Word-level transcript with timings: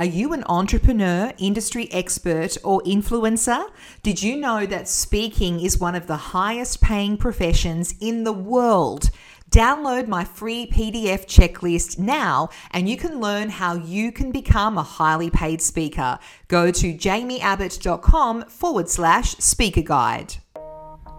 Are 0.00 0.06
you 0.06 0.32
an 0.32 0.44
entrepreneur, 0.48 1.30
industry 1.36 1.86
expert, 1.92 2.56
or 2.64 2.80
influencer? 2.84 3.66
Did 4.02 4.22
you 4.22 4.34
know 4.34 4.64
that 4.64 4.88
speaking 4.88 5.60
is 5.60 5.78
one 5.78 5.94
of 5.94 6.06
the 6.06 6.16
highest 6.16 6.80
paying 6.80 7.18
professions 7.18 7.94
in 8.00 8.24
the 8.24 8.32
world? 8.32 9.10
Download 9.50 10.08
my 10.08 10.24
free 10.24 10.66
PDF 10.72 11.26
checklist 11.26 11.98
now 11.98 12.48
and 12.70 12.88
you 12.88 12.96
can 12.96 13.20
learn 13.20 13.50
how 13.50 13.74
you 13.74 14.10
can 14.10 14.32
become 14.32 14.78
a 14.78 14.82
highly 14.82 15.28
paid 15.28 15.60
speaker. 15.60 16.18
Go 16.48 16.70
to 16.70 16.94
jaimieabbott.com 16.94 18.44
forward 18.44 18.88
slash 18.88 19.32
speaker 19.32 19.82
guide. 19.82 20.36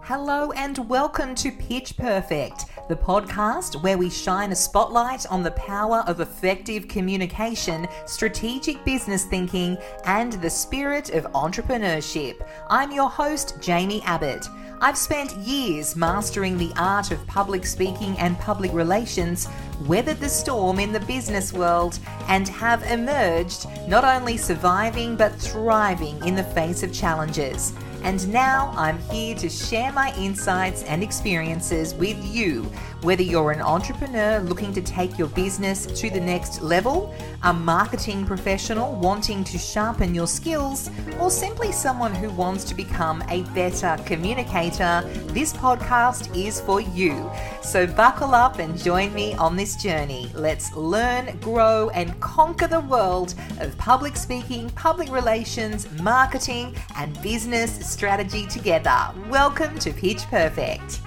Hello 0.06 0.50
and 0.50 0.88
welcome 0.88 1.36
to 1.36 1.52
Pitch 1.52 1.96
Perfect, 1.96 2.64
the 2.92 2.98
podcast 2.98 3.82
where 3.82 3.96
we 3.96 4.10
shine 4.10 4.52
a 4.52 4.54
spotlight 4.54 5.24
on 5.30 5.42
the 5.42 5.50
power 5.52 6.04
of 6.06 6.20
effective 6.20 6.86
communication, 6.88 7.88
strategic 8.04 8.84
business 8.84 9.24
thinking, 9.24 9.78
and 10.04 10.34
the 10.34 10.50
spirit 10.50 11.08
of 11.14 11.24
entrepreneurship. 11.32 12.46
I'm 12.68 12.92
your 12.92 13.08
host, 13.08 13.56
Jaimie 13.60 14.04
Abbott. 14.04 14.46
I've 14.82 14.98
spent 14.98 15.34
years 15.38 15.96
mastering 15.96 16.58
the 16.58 16.72
art 16.76 17.12
of 17.12 17.26
public 17.26 17.64
speaking 17.64 18.14
and 18.18 18.38
public 18.38 18.74
relations, 18.74 19.48
weathered 19.86 20.20
the 20.20 20.28
storm 20.28 20.78
in 20.78 20.92
the 20.92 21.00
business 21.00 21.50
world, 21.50 21.98
and 22.28 22.46
have 22.48 22.82
emerged 22.82 23.66
not 23.88 24.04
only 24.04 24.36
surviving 24.36 25.16
but 25.16 25.34
thriving 25.36 26.22
in 26.26 26.34
the 26.34 26.44
face 26.44 26.82
of 26.82 26.92
challenges. 26.92 27.72
And 28.02 28.26
now 28.32 28.74
I'm 28.76 28.98
here 28.98 29.36
to 29.36 29.48
share 29.48 29.92
my 29.92 30.12
insights 30.18 30.82
and 30.82 31.04
experiences 31.04 31.94
with 31.94 32.18
you, 32.24 32.68
whether 33.02 33.22
you're 33.22 33.50
an 33.50 33.60
entrepreneur 33.60 34.38
looking 34.38 34.72
to 34.72 34.80
take 34.80 35.18
your 35.18 35.28
business 35.28 35.86
to 35.86 36.08
the 36.08 36.20
next 36.20 36.62
level, 36.62 37.12
a 37.42 37.52
marketing 37.52 38.24
professional 38.24 38.94
wanting 38.94 39.42
to 39.42 39.58
sharpen 39.58 40.14
your 40.14 40.28
skills, 40.28 40.88
or 41.18 41.28
simply 41.28 41.72
someone 41.72 42.14
who 42.14 42.30
wants 42.30 42.62
to 42.64 42.74
become 42.76 43.22
a 43.28 43.42
better 43.54 43.96
communicator, 44.06 45.02
this 45.26 45.52
podcast 45.52 46.34
is 46.36 46.60
for 46.60 46.80
you. 46.80 47.28
So 47.60 47.88
buckle 47.88 48.34
up 48.34 48.60
and 48.60 48.78
join 48.78 49.12
me 49.12 49.34
on 49.34 49.56
this 49.56 49.74
journey. 49.74 50.30
Let's 50.34 50.72
learn, 50.74 51.36
grow, 51.38 51.90
and 51.90 52.18
conquer 52.20 52.68
the 52.68 52.80
world 52.80 53.34
of 53.58 53.76
public 53.78 54.16
speaking, 54.16 54.70
public 54.70 55.10
relations, 55.10 55.90
marketing, 56.00 56.76
and 56.96 57.20
business 57.20 57.84
strategy 57.84 58.46
together. 58.46 59.12
Welcome 59.28 59.76
to 59.80 59.92
Pitch 59.92 60.22
Perfect. 60.28 61.00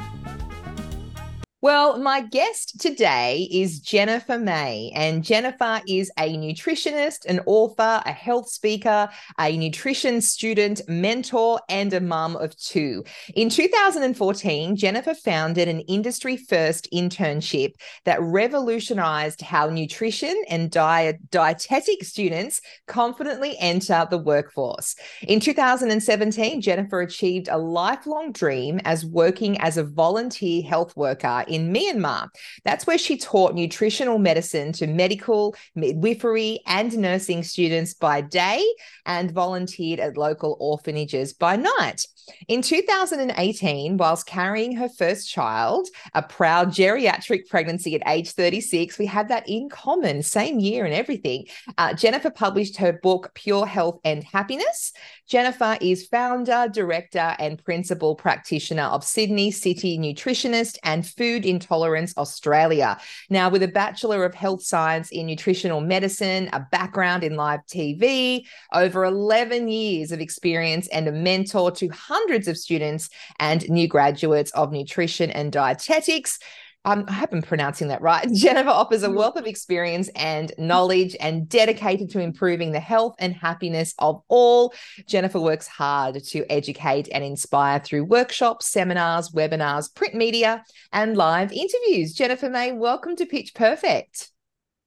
Well, 1.66 1.98
my 1.98 2.22
guest 2.22 2.80
today 2.80 3.50
is 3.52 3.80
Jennifer 3.80 4.38
May, 4.38 4.92
and 4.94 5.24
Jennifer 5.24 5.82
is 5.88 6.12
a 6.20 6.38
nutritionist, 6.38 7.26
an 7.26 7.42
author, 7.48 8.04
a 8.06 8.12
health 8.12 8.50
speaker, 8.50 9.10
a 9.40 9.58
nutrition 9.58 10.22
student, 10.22 10.82
mentor, 10.88 11.60
and 11.68 11.92
a 11.92 12.00
mum 12.00 12.36
of 12.36 12.56
two. 12.56 13.04
In 13.34 13.50
2014, 13.50 14.76
Jennifer 14.76 15.16
founded 15.16 15.68
an 15.68 15.80
industry 15.80 16.38
first 16.38 16.88
internship 16.94 17.74
that 18.04 18.22
revolutionized 18.22 19.42
how 19.42 19.68
nutrition 19.68 20.40
and 20.48 20.70
diet 20.70 21.32
dietetic 21.32 22.04
students 22.04 22.62
confidently 22.86 23.58
enter 23.58 24.06
the 24.12 24.20
workforce. 24.20 24.96
In 25.24 25.40
2017, 25.40 26.62
Jennifer 26.62 27.02
achieved 27.02 27.48
a 27.48 27.58
lifelong 27.58 28.32
dream 28.34 28.80
as 28.86 29.04
working 29.04 29.60
as 29.62 29.78
a 29.78 29.84
volunteer 29.84 30.62
health 30.62 30.96
worker 30.96 31.44
in 31.56 31.74
Myanmar. 31.74 32.30
That's 32.64 32.86
where 32.86 32.98
she 32.98 33.18
taught 33.18 33.56
nutritional 33.56 34.20
medicine 34.20 34.74
to 34.74 34.88
medical, 34.88 35.56
midwifery, 35.74 36.60
and 36.68 36.96
nursing 36.98 37.44
students 37.44 37.94
by 37.94 38.22
day 38.22 38.64
and 39.06 39.32
volunteered 39.32 40.00
at 40.00 40.18
local 40.18 40.58
orphanages 40.60 41.34
by 41.34 41.56
night. 41.56 42.06
In 42.48 42.62
2018, 42.62 43.98
whilst 43.98 44.26
carrying 44.26 44.76
her 44.76 44.90
first 44.90 45.30
child, 45.30 45.88
a 46.14 46.22
proud 46.22 46.70
geriatric 46.70 47.48
pregnancy 47.48 47.96
at 47.96 48.08
age 48.08 48.32
36, 48.32 48.98
we 48.98 49.06
had 49.06 49.30
that 49.30 49.48
in 49.48 49.70
common, 49.70 50.24
same 50.24 50.60
year 50.60 50.86
and 50.86 50.94
everything. 50.94 51.46
Uh, 51.78 51.94
Jennifer 51.94 52.30
published 52.30 52.78
her 52.78 52.94
book, 52.94 53.32
Pure 53.34 53.68
Health 53.68 54.00
and 54.04 54.24
Happiness. 54.24 54.94
Jennifer 55.28 55.78
is 55.82 56.08
founder, 56.08 56.68
director, 56.72 57.36
and 57.40 57.64
principal 57.64 58.16
practitioner 58.16 58.84
of 58.84 59.04
Sydney 59.04 59.52
City 59.52 59.98
Nutritionist 59.98 60.78
and 60.84 61.06
Food 61.06 61.46
Intolerance 61.46 62.16
Australia. 62.18 62.98
Now, 63.30 63.50
with 63.50 63.64
a 63.64 63.68
Bachelor 63.68 64.24
of 64.24 64.36
Health 64.36 64.64
Science 64.64 65.12
in 65.12 65.26
Nutritional 65.26 65.82
Medicine, 65.82 66.50
a 66.54 66.66
background 66.72 67.24
in 67.24 67.36
live 67.36 67.62
TV, 67.68 68.46
over 68.74 69.04
11 69.06 69.68
years 69.68 70.12
of 70.12 70.20
experience, 70.20 70.88
and 70.90 71.08
a 71.08 71.12
mentor 71.12 71.72
to 71.72 71.88
hundreds 71.90 72.15
of 72.48 72.58
students 72.58 73.10
and 73.40 73.68
new 73.70 73.88
graduates 73.88 74.52
of 74.52 74.72
nutrition 74.72 75.30
and 75.32 75.52
dietetics. 75.52 76.40
Um, 76.86 77.06
I 77.08 77.14
hope 77.14 77.34
I'm 77.34 77.42
pronouncing 77.42 77.88
that 77.88 78.02
right. 78.02 78.32
Jennifer 78.34 78.70
offers 78.70 79.04
a 79.04 79.10
wealth 79.10 79.38
of 79.38 79.48
experience 79.48 80.08
and 80.16 80.54
knowledge 80.58 81.16
and 81.20 81.50
dedicated 81.50 82.12
to 82.12 82.20
improving 82.20 82.72
the 82.72 82.80
health 82.80 83.16
and 83.18 83.34
happiness 83.34 83.96
of 83.98 84.22
all. 84.28 84.74
Jennifer 85.08 85.40
works 85.40 85.68
hard 85.68 86.24
to 86.24 86.46
educate 86.52 87.10
and 87.12 87.24
inspire 87.24 87.80
through 87.80 88.06
workshops, 88.06 88.68
seminars, 88.68 89.32
webinars, 89.32 89.94
print 89.94 90.14
media, 90.14 90.64
and 90.94 91.18
live 91.18 91.52
interviews. 91.52 92.14
Jennifer 92.14 92.50
May, 92.50 92.72
welcome 92.72 93.16
to 93.16 93.26
Pitch 93.26 93.56
Perfect. 93.56 94.30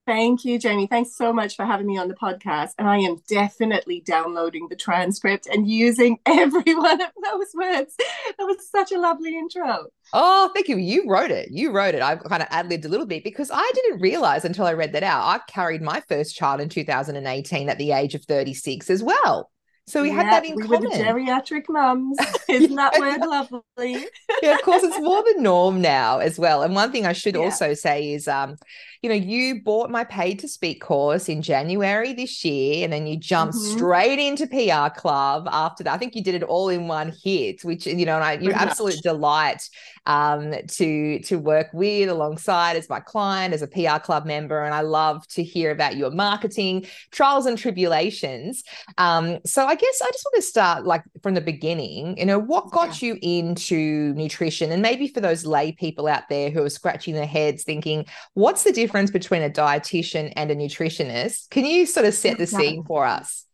Thank 0.08 0.42
you, 0.42 0.58
Jaimie. 0.58 0.88
Thanks 0.88 1.14
so 1.14 1.34
much 1.34 1.54
for 1.54 1.66
having 1.66 1.86
me 1.86 1.98
on 1.98 2.08
the 2.08 2.14
podcast. 2.14 2.70
And 2.78 2.88
I 2.88 2.96
am 2.96 3.16
definitely 3.28 4.00
downloading 4.00 4.66
the 4.70 4.74
transcript 4.74 5.46
and 5.46 5.68
using 5.68 6.18
every 6.26 6.74
one 6.74 7.02
of 7.02 7.10
those 7.22 7.48
words. 7.54 7.94
That 8.38 8.44
was 8.44 8.66
such 8.70 8.90
a 8.90 8.98
lovely 8.98 9.36
intro. 9.36 9.88
Oh, 10.14 10.50
thank 10.54 10.66
you. 10.66 10.78
You 10.78 11.04
wrote 11.06 11.30
it. 11.30 11.50
You 11.50 11.72
wrote 11.72 11.94
it. 11.94 12.00
I 12.00 12.16
kind 12.16 12.42
of 12.42 12.48
ad 12.50 12.70
libbed 12.70 12.86
a 12.86 12.88
little 12.88 13.04
bit 13.04 13.22
because 13.22 13.50
I 13.52 13.70
didn't 13.74 14.00
realize 14.00 14.46
until 14.46 14.64
I 14.64 14.72
read 14.72 14.94
that 14.94 15.02
out. 15.02 15.24
I 15.24 15.40
carried 15.46 15.82
my 15.82 16.00
first 16.08 16.34
child 16.34 16.62
in 16.62 16.70
2018 16.70 17.68
at 17.68 17.76
the 17.76 17.92
age 17.92 18.14
of 18.14 18.24
36 18.24 18.88
as 18.88 19.02
well. 19.02 19.50
So 19.88 20.02
we 20.02 20.08
yeah, 20.10 20.16
had 20.16 20.26
that 20.26 20.44
in 20.44 20.56
we 20.56 20.62
common. 20.62 20.82
Were 20.82 20.88
the 20.90 20.96
geriatric 20.96 21.64
mums. 21.68 22.18
Isn't 22.48 22.76
that 22.76 22.98
word 22.98 23.20
lovely? 23.20 24.06
yeah, 24.42 24.54
of 24.54 24.62
course, 24.62 24.82
it's 24.82 25.00
more 25.00 25.22
the 25.22 25.40
norm 25.40 25.80
now 25.80 26.18
as 26.18 26.38
well. 26.38 26.62
And 26.62 26.74
one 26.74 26.92
thing 26.92 27.06
I 27.06 27.14
should 27.14 27.34
yeah. 27.34 27.40
also 27.40 27.72
say 27.72 28.12
is, 28.12 28.28
um, 28.28 28.56
you 29.02 29.08
know, 29.08 29.14
you 29.14 29.62
bought 29.62 29.90
my 29.90 30.04
paid 30.04 30.40
to 30.40 30.48
speak 30.48 30.82
course 30.82 31.28
in 31.28 31.40
January 31.40 32.12
this 32.12 32.44
year, 32.44 32.84
and 32.84 32.92
then 32.92 33.06
you 33.06 33.16
jumped 33.16 33.54
mm-hmm. 33.54 33.76
straight 33.76 34.18
into 34.18 34.46
PR 34.46 34.92
Club 34.98 35.48
after 35.50 35.84
that. 35.84 35.94
I 35.94 35.98
think 35.98 36.14
you 36.14 36.22
did 36.22 36.34
it 36.34 36.42
all 36.42 36.68
in 36.68 36.88
one 36.88 37.14
hit, 37.22 37.64
which 37.64 37.86
you 37.86 38.04
know, 38.04 38.16
and 38.16 38.24
I, 38.24 38.32
you're 38.34 38.54
absolute 38.54 39.00
delight 39.02 39.68
um, 40.04 40.52
to 40.66 41.20
to 41.20 41.36
work 41.36 41.68
with 41.72 42.08
alongside 42.08 42.76
as 42.76 42.88
my 42.88 42.98
client, 42.98 43.54
as 43.54 43.62
a 43.62 43.68
PR 43.68 44.00
Club 44.02 44.26
member, 44.26 44.64
and 44.64 44.74
I 44.74 44.80
love 44.80 45.26
to 45.28 45.44
hear 45.44 45.70
about 45.70 45.96
your 45.96 46.10
marketing 46.10 46.86
trials 47.10 47.46
and 47.46 47.56
tribulations. 47.56 48.64
Um, 48.96 49.38
so 49.46 49.66
I 49.66 49.76
guess 49.78 50.02
I 50.02 50.10
just 50.12 50.24
want 50.26 50.36
to 50.36 50.42
start 50.42 50.84
like 50.84 51.02
from 51.22 51.34
the 51.34 51.40
beginning. 51.40 52.18
You 52.18 52.26
know, 52.26 52.38
what 52.38 52.70
got 52.72 53.00
you 53.00 53.18
into 53.22 54.12
nutrition, 54.14 54.70
and 54.70 54.82
maybe 54.82 55.08
for 55.08 55.20
those 55.20 55.46
lay 55.46 55.72
people 55.72 56.08
out 56.08 56.28
there 56.28 56.50
who 56.50 56.62
are 56.62 56.70
scratching 56.70 57.14
their 57.14 57.26
heads, 57.26 57.64
thinking, 57.64 58.04
"What's 58.34 58.64
the 58.64 58.72
difference?" 58.72 58.88
difference 58.88 59.10
between 59.10 59.42
a 59.42 59.50
dietitian 59.50 60.32
and 60.36 60.50
a 60.50 60.56
nutritionist. 60.56 61.50
Can 61.50 61.64
you 61.64 61.86
sort 61.86 62.06
of 62.06 62.14
set 62.14 62.38
the 62.38 62.46
scene 62.46 62.84
for 62.84 63.04
us? 63.04 63.44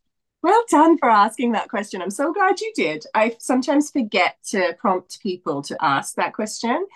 Well 0.43 0.63
done 0.71 0.99
for 0.99 1.11
asking 1.11 1.53
that 1.53 1.69
question. 1.69 2.03
I'm 2.03 2.11
so 2.11 2.33
glad 2.33 2.61
you 2.61 2.73
did. 2.75 3.05
I 3.15 3.37
sometimes 3.39 3.91
forget 3.91 4.37
to 4.51 4.75
prompt 4.79 5.21
people 5.21 5.63
to 5.63 5.77
ask 5.81 6.15
that 6.17 6.35
question 6.35 6.87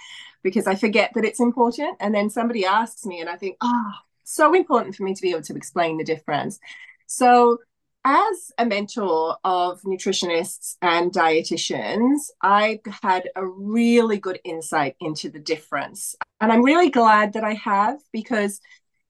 because 0.42 0.66
I 0.66 0.74
forget 0.74 1.12
that 1.14 1.24
it's 1.24 1.40
important. 1.40 1.96
And 2.00 2.14
then 2.14 2.30
somebody 2.30 2.64
asks 2.64 3.04
me, 3.04 3.20
and 3.20 3.28
I 3.28 3.36
think, 3.36 3.56
oh, 3.60 3.92
so 4.24 4.54
important 4.54 4.94
for 4.94 5.02
me 5.02 5.14
to 5.14 5.22
be 5.22 5.30
able 5.30 5.42
to 5.42 5.56
explain 5.56 5.96
the 5.96 6.04
difference. 6.04 6.60
So, 7.06 7.58
as 8.04 8.52
a 8.58 8.64
mentor 8.64 9.36
of 9.44 9.82
nutritionists 9.82 10.76
and 10.80 11.12
dietitians, 11.12 12.30
I 12.42 12.80
had 13.02 13.28
a 13.36 13.46
really 13.46 14.18
good 14.18 14.40
insight 14.44 14.96
into 15.00 15.30
the 15.30 15.38
difference. 15.38 16.14
And 16.40 16.52
I'm 16.52 16.64
really 16.64 16.90
glad 16.90 17.34
that 17.34 17.44
I 17.44 17.54
have 17.54 17.98
because, 18.12 18.60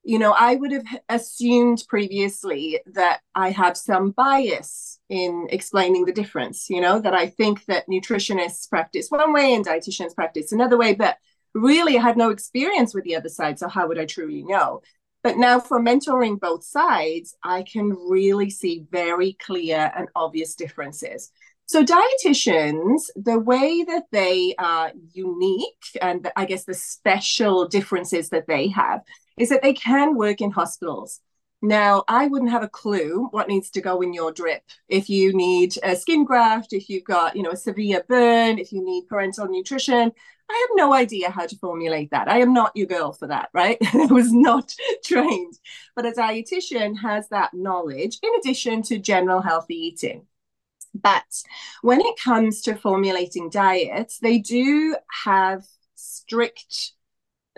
you 0.02 0.18
know, 0.18 0.34
I 0.36 0.56
would 0.56 0.72
have 0.72 0.86
assumed 1.08 1.84
previously 1.88 2.80
that 2.94 3.20
I 3.34 3.50
have 3.50 3.76
some 3.76 4.10
bias 4.10 4.98
in 5.08 5.48
explaining 5.50 6.04
the 6.04 6.12
difference, 6.12 6.68
you 6.68 6.80
know, 6.80 6.98
that 6.98 7.14
I 7.14 7.28
think 7.28 7.64
that 7.66 7.88
nutritionists 7.88 8.68
practice 8.68 9.10
one 9.10 9.32
way 9.32 9.54
and 9.54 9.66
dietitians 9.66 10.14
practice 10.14 10.52
another 10.52 10.76
way. 10.76 10.94
But 10.94 11.18
really, 11.54 11.98
I 11.98 12.02
had 12.02 12.16
no 12.16 12.30
experience 12.30 12.94
with 12.94 13.04
the 13.04 13.16
other 13.16 13.28
side. 13.28 13.58
So, 13.58 13.68
how 13.68 13.86
would 13.88 13.98
I 13.98 14.06
truly 14.06 14.42
know? 14.42 14.82
But 15.22 15.36
now 15.36 15.58
for 15.58 15.80
mentoring 15.80 16.38
both 16.38 16.64
sides, 16.64 17.36
I 17.42 17.62
can 17.62 17.90
really 17.90 18.50
see 18.50 18.86
very 18.90 19.36
clear 19.44 19.92
and 19.96 20.08
obvious 20.14 20.54
differences. 20.54 21.32
So, 21.66 21.84
dietitians, 21.84 23.10
the 23.14 23.38
way 23.38 23.84
that 23.84 24.04
they 24.10 24.54
are 24.58 24.90
unique 25.12 25.98
and 26.00 26.30
I 26.34 26.46
guess 26.46 26.64
the 26.64 26.72
special 26.72 27.68
differences 27.68 28.30
that 28.30 28.46
they 28.46 28.68
have 28.68 29.02
is 29.38 29.50
that 29.50 29.62
they 29.62 29.74
can 29.74 30.16
work 30.16 30.40
in 30.40 30.50
hospitals. 30.50 31.20
Now, 31.60 32.04
I 32.06 32.28
wouldn't 32.28 32.52
have 32.52 32.62
a 32.62 32.68
clue 32.68 33.28
what 33.32 33.48
needs 33.48 33.70
to 33.70 33.80
go 33.80 34.00
in 34.00 34.14
your 34.14 34.32
drip. 34.32 34.62
If 34.88 35.10
you 35.10 35.34
need 35.34 35.74
a 35.82 35.96
skin 35.96 36.24
graft, 36.24 36.72
if 36.72 36.88
you've 36.88 37.04
got, 37.04 37.34
you 37.34 37.42
know, 37.42 37.50
a 37.50 37.56
severe 37.56 38.04
burn, 38.08 38.58
if 38.58 38.72
you 38.72 38.84
need 38.84 39.08
parenteral 39.08 39.50
nutrition, 39.50 40.12
I 40.50 40.66
have 40.68 40.76
no 40.76 40.94
idea 40.94 41.30
how 41.30 41.46
to 41.46 41.56
formulate 41.56 42.10
that. 42.10 42.28
I 42.28 42.38
am 42.38 42.52
not 42.54 42.72
your 42.74 42.86
girl 42.86 43.12
for 43.12 43.26
that, 43.26 43.50
right? 43.52 43.76
I 43.94 44.06
was 44.06 44.32
not 44.32 44.74
trained. 45.04 45.58
But 45.94 46.06
a 46.06 46.12
dietitian 46.12 46.98
has 47.00 47.28
that 47.28 47.52
knowledge 47.52 48.18
in 48.22 48.34
addition 48.38 48.82
to 48.84 48.98
general 48.98 49.42
healthy 49.42 49.74
eating. 49.74 50.26
But 50.94 51.44
when 51.82 52.00
it 52.00 52.18
comes 52.22 52.62
to 52.62 52.74
formulating 52.74 53.50
diets, 53.50 54.18
they 54.18 54.38
do 54.38 54.96
have 55.24 55.66
strict 55.94 56.92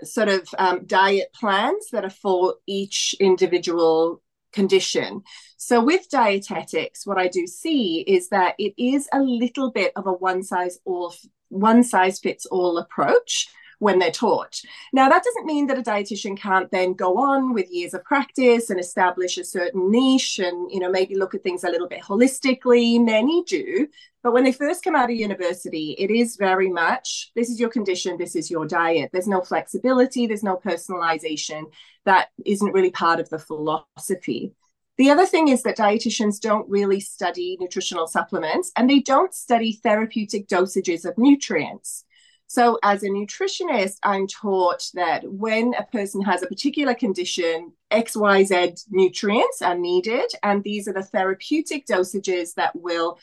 sort 0.02 0.28
of 0.28 0.48
um, 0.58 0.84
diet 0.86 1.32
plans 1.32 1.90
that 1.92 2.04
are 2.04 2.10
for 2.10 2.56
each 2.66 3.14
individual 3.20 4.22
condition. 4.52 5.22
So 5.56 5.82
with 5.82 6.08
dietetics, 6.10 7.06
what 7.06 7.18
I 7.18 7.28
do 7.28 7.46
see 7.46 8.00
is 8.00 8.30
that 8.30 8.54
it 8.58 8.74
is 8.76 9.08
a 9.12 9.20
little 9.20 9.70
bit 9.70 9.92
of 9.96 10.06
a 10.06 10.12
one 10.12 10.42
size 10.42 10.78
all 10.84 11.14
one 11.50 11.84
size 11.84 12.18
fits 12.18 12.46
all 12.46 12.78
approach 12.78 13.48
when 13.80 13.98
they're 13.98 14.10
taught. 14.10 14.60
Now, 14.92 15.08
that 15.08 15.24
doesn't 15.24 15.46
mean 15.46 15.66
that 15.66 15.78
a 15.78 15.82
dietitian 15.82 16.38
can't 16.38 16.70
then 16.70 16.92
go 16.92 17.16
on 17.18 17.54
with 17.54 17.72
years 17.72 17.94
of 17.94 18.04
practice 18.04 18.68
and 18.68 18.78
establish 18.78 19.38
a 19.38 19.44
certain 19.44 19.90
niche 19.90 20.38
and, 20.38 20.70
you 20.70 20.78
know, 20.78 20.90
maybe 20.90 21.16
look 21.16 21.34
at 21.34 21.42
things 21.42 21.64
a 21.64 21.70
little 21.70 21.88
bit 21.88 22.02
holistically. 22.02 23.02
Many 23.02 23.42
do. 23.44 23.88
But 24.22 24.32
when 24.32 24.44
they 24.44 24.52
first 24.52 24.84
come 24.84 24.94
out 24.94 25.10
of 25.10 25.16
university, 25.16 25.96
it 25.98 26.10
is 26.10 26.36
very 26.36 26.68
much 26.68 27.32
this 27.34 27.48
is 27.48 27.58
your 27.58 27.70
condition, 27.70 28.18
this 28.18 28.36
is 28.36 28.50
your 28.50 28.66
diet. 28.66 29.10
There's 29.12 29.26
no 29.26 29.40
flexibility, 29.40 30.26
there's 30.26 30.42
no 30.42 30.58
personalization. 30.58 31.64
That 32.04 32.28
isn't 32.44 32.72
really 32.72 32.90
part 32.90 33.18
of 33.18 33.30
the 33.30 33.38
philosophy. 33.38 34.52
The 35.00 35.08
other 35.08 35.24
thing 35.24 35.48
is 35.48 35.62
that 35.62 35.78
dietitians 35.78 36.38
don't 36.38 36.68
really 36.68 37.00
study 37.00 37.56
nutritional 37.58 38.06
supplements 38.06 38.70
and 38.76 38.90
they 38.90 39.00
don't 39.00 39.32
study 39.32 39.80
therapeutic 39.82 40.46
dosages 40.46 41.06
of 41.06 41.16
nutrients. 41.16 42.04
So, 42.48 42.78
as 42.82 43.02
a 43.02 43.08
nutritionist, 43.08 43.96
I'm 44.02 44.26
taught 44.26 44.90
that 44.92 45.22
when 45.24 45.72
a 45.72 45.84
person 45.84 46.20
has 46.20 46.42
a 46.42 46.46
particular 46.48 46.92
condition, 46.92 47.72
XYZ 47.90 48.84
nutrients 48.90 49.62
are 49.62 49.74
needed, 49.74 50.32
and 50.42 50.62
these 50.62 50.86
are 50.86 50.92
the 50.92 51.02
therapeutic 51.02 51.86
dosages 51.86 52.52
that 52.56 52.72
will 52.74 53.18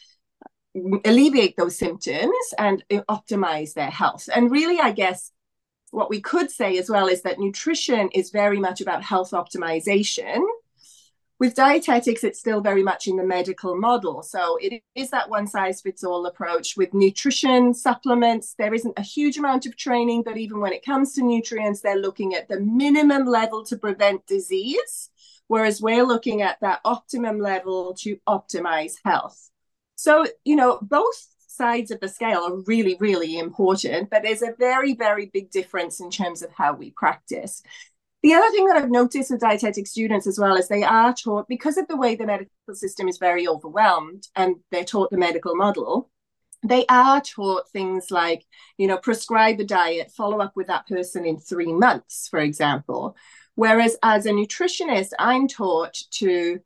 alleviate 1.06 1.58
those 1.58 1.78
symptoms 1.78 2.34
and 2.58 2.84
uh, 2.92 3.02
optimize 3.08 3.76
their 3.76 3.92
health. 3.92 4.28
And 4.36 4.50
really, 4.50 4.80
I 4.80 4.94
guess 4.94 5.32
what 5.92 6.10
we 6.10 6.22
could 6.22 6.50
say 6.50 6.80
as 6.80 6.90
well 6.90 7.06
is 7.06 7.22
that 7.22 7.38
nutrition 7.38 8.10
is 8.16 8.32
very 8.32 8.60
much 8.60 8.82
about 8.82 9.04
health 9.04 9.30
optimization 9.30 10.42
with 11.40 11.54
dietetics, 11.54 12.24
it's 12.24 12.40
still 12.40 12.62
very 12.62 12.82
much 12.82 13.08
in 13.08 13.16
the 13.16 13.24
medical 13.24 13.78
model. 13.78 14.24
So 14.24 14.58
it 14.60 14.82
is 14.96 15.12
that 15.12 15.30
one 15.30 15.46
size 15.46 15.82
fits 15.82 16.04
all 16.04 16.26
approach. 16.26 16.76
With 16.76 16.94
nutrition 16.94 17.74
supplements, 17.74 18.56
there 18.58 18.74
isn't 18.74 18.98
a 18.98 19.04
huge 19.04 19.38
amount 19.38 19.66
of 19.66 19.78
training, 19.78 20.24
but 20.24 20.38
even 20.38 20.60
when 20.60 20.74
it 20.74 20.84
comes 20.84 21.14
to 21.14 21.24
nutrients, 21.24 21.82
they're 21.82 21.96
looking 21.96 22.34
at 22.34 22.48
the 22.48 22.60
minimum 22.60 23.26
level 23.26 23.64
to 23.66 23.78
prevent 23.78 24.26
disease, 24.26 25.10
whereas 25.48 25.82
we're 25.82 26.06
looking 26.06 26.42
at 26.42 26.60
that 26.62 26.82
optimum 26.84 27.40
level 27.40 27.94
to 28.00 28.18
optimize 28.28 28.94
health. 29.06 29.52
So, 29.96 30.26
you 30.44 30.56
know, 30.56 30.80
both 30.82 31.28
sides 31.48 31.92
of 31.92 32.00
the 32.00 32.08
scale 32.10 32.44
are 32.48 32.64
really, 32.68 32.98
really 33.00 33.38
important, 33.38 34.10
but 34.10 34.24
there's 34.24 34.44
a 34.44 34.54
very, 34.58 34.94
very 34.94 35.28
big 35.28 35.50
difference 35.52 36.00
in 36.00 36.10
terms 36.10 36.42
of 36.42 36.52
how 36.52 36.74
we 36.74 36.92
practice. 36.92 37.64
The 38.24 38.34
other 38.34 38.50
thing 38.50 38.66
that 38.66 38.78
I've 38.78 38.90
noticed 38.90 39.32
with 39.32 39.42
dietetic 39.42 39.88
students 39.88 40.28
as 40.28 40.40
well 40.40 40.56
is 40.56 40.68
they 40.68 40.84
are 40.84 41.14
taught, 41.14 41.48
because 41.48 41.78
of 41.78 41.88
the 41.88 41.98
way 41.98 42.16
the 42.16 42.26
medical 42.26 42.52
system 42.74 43.08
is 43.08 43.18
very 43.20 43.48
overwhelmed 43.48 44.28
and 44.36 44.56
they're 44.72 44.84
taught 44.84 45.12
the 45.12 45.18
medical 45.18 45.56
model, 45.56 46.10
they 46.64 46.86
are 46.90 47.22
taught 47.22 47.70
things 47.70 48.10
like, 48.10 48.44
you 48.78 48.88
know, 48.88 48.98
prescribe 48.98 49.60
a 49.60 49.64
diet, 49.64 50.12
follow 50.12 50.40
up 50.40 50.54
with 50.56 50.68
that 50.68 50.88
person 50.88 51.26
in 51.26 51.38
three 51.38 51.72
months, 51.72 52.28
for 52.28 52.40
example. 52.40 53.16
Whereas 53.54 53.98
as 54.02 54.26
a 54.26 54.32
nutritionist, 54.32 55.12
I'm 55.20 55.48
taught 55.48 55.94
to 56.14 56.60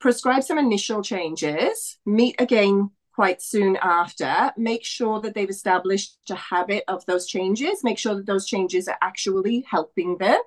prescribe 0.00 0.42
some 0.42 0.58
initial 0.58 1.02
changes, 1.02 1.98
meet 2.04 2.34
again 2.40 2.90
quite 3.14 3.40
soon 3.40 3.78
after, 3.80 4.52
make 4.58 4.84
sure 4.84 5.20
that 5.20 5.34
they've 5.34 5.48
established 5.48 6.18
a 6.28 6.34
habit 6.34 6.84
of 6.86 7.06
those 7.06 7.26
changes, 7.26 7.82
make 7.82 7.98
sure 7.98 8.14
that 8.14 8.26
those 8.26 8.46
changes 8.46 8.88
are 8.88 8.98
actually 9.00 9.64
helping 9.70 10.18
them, 10.18 10.38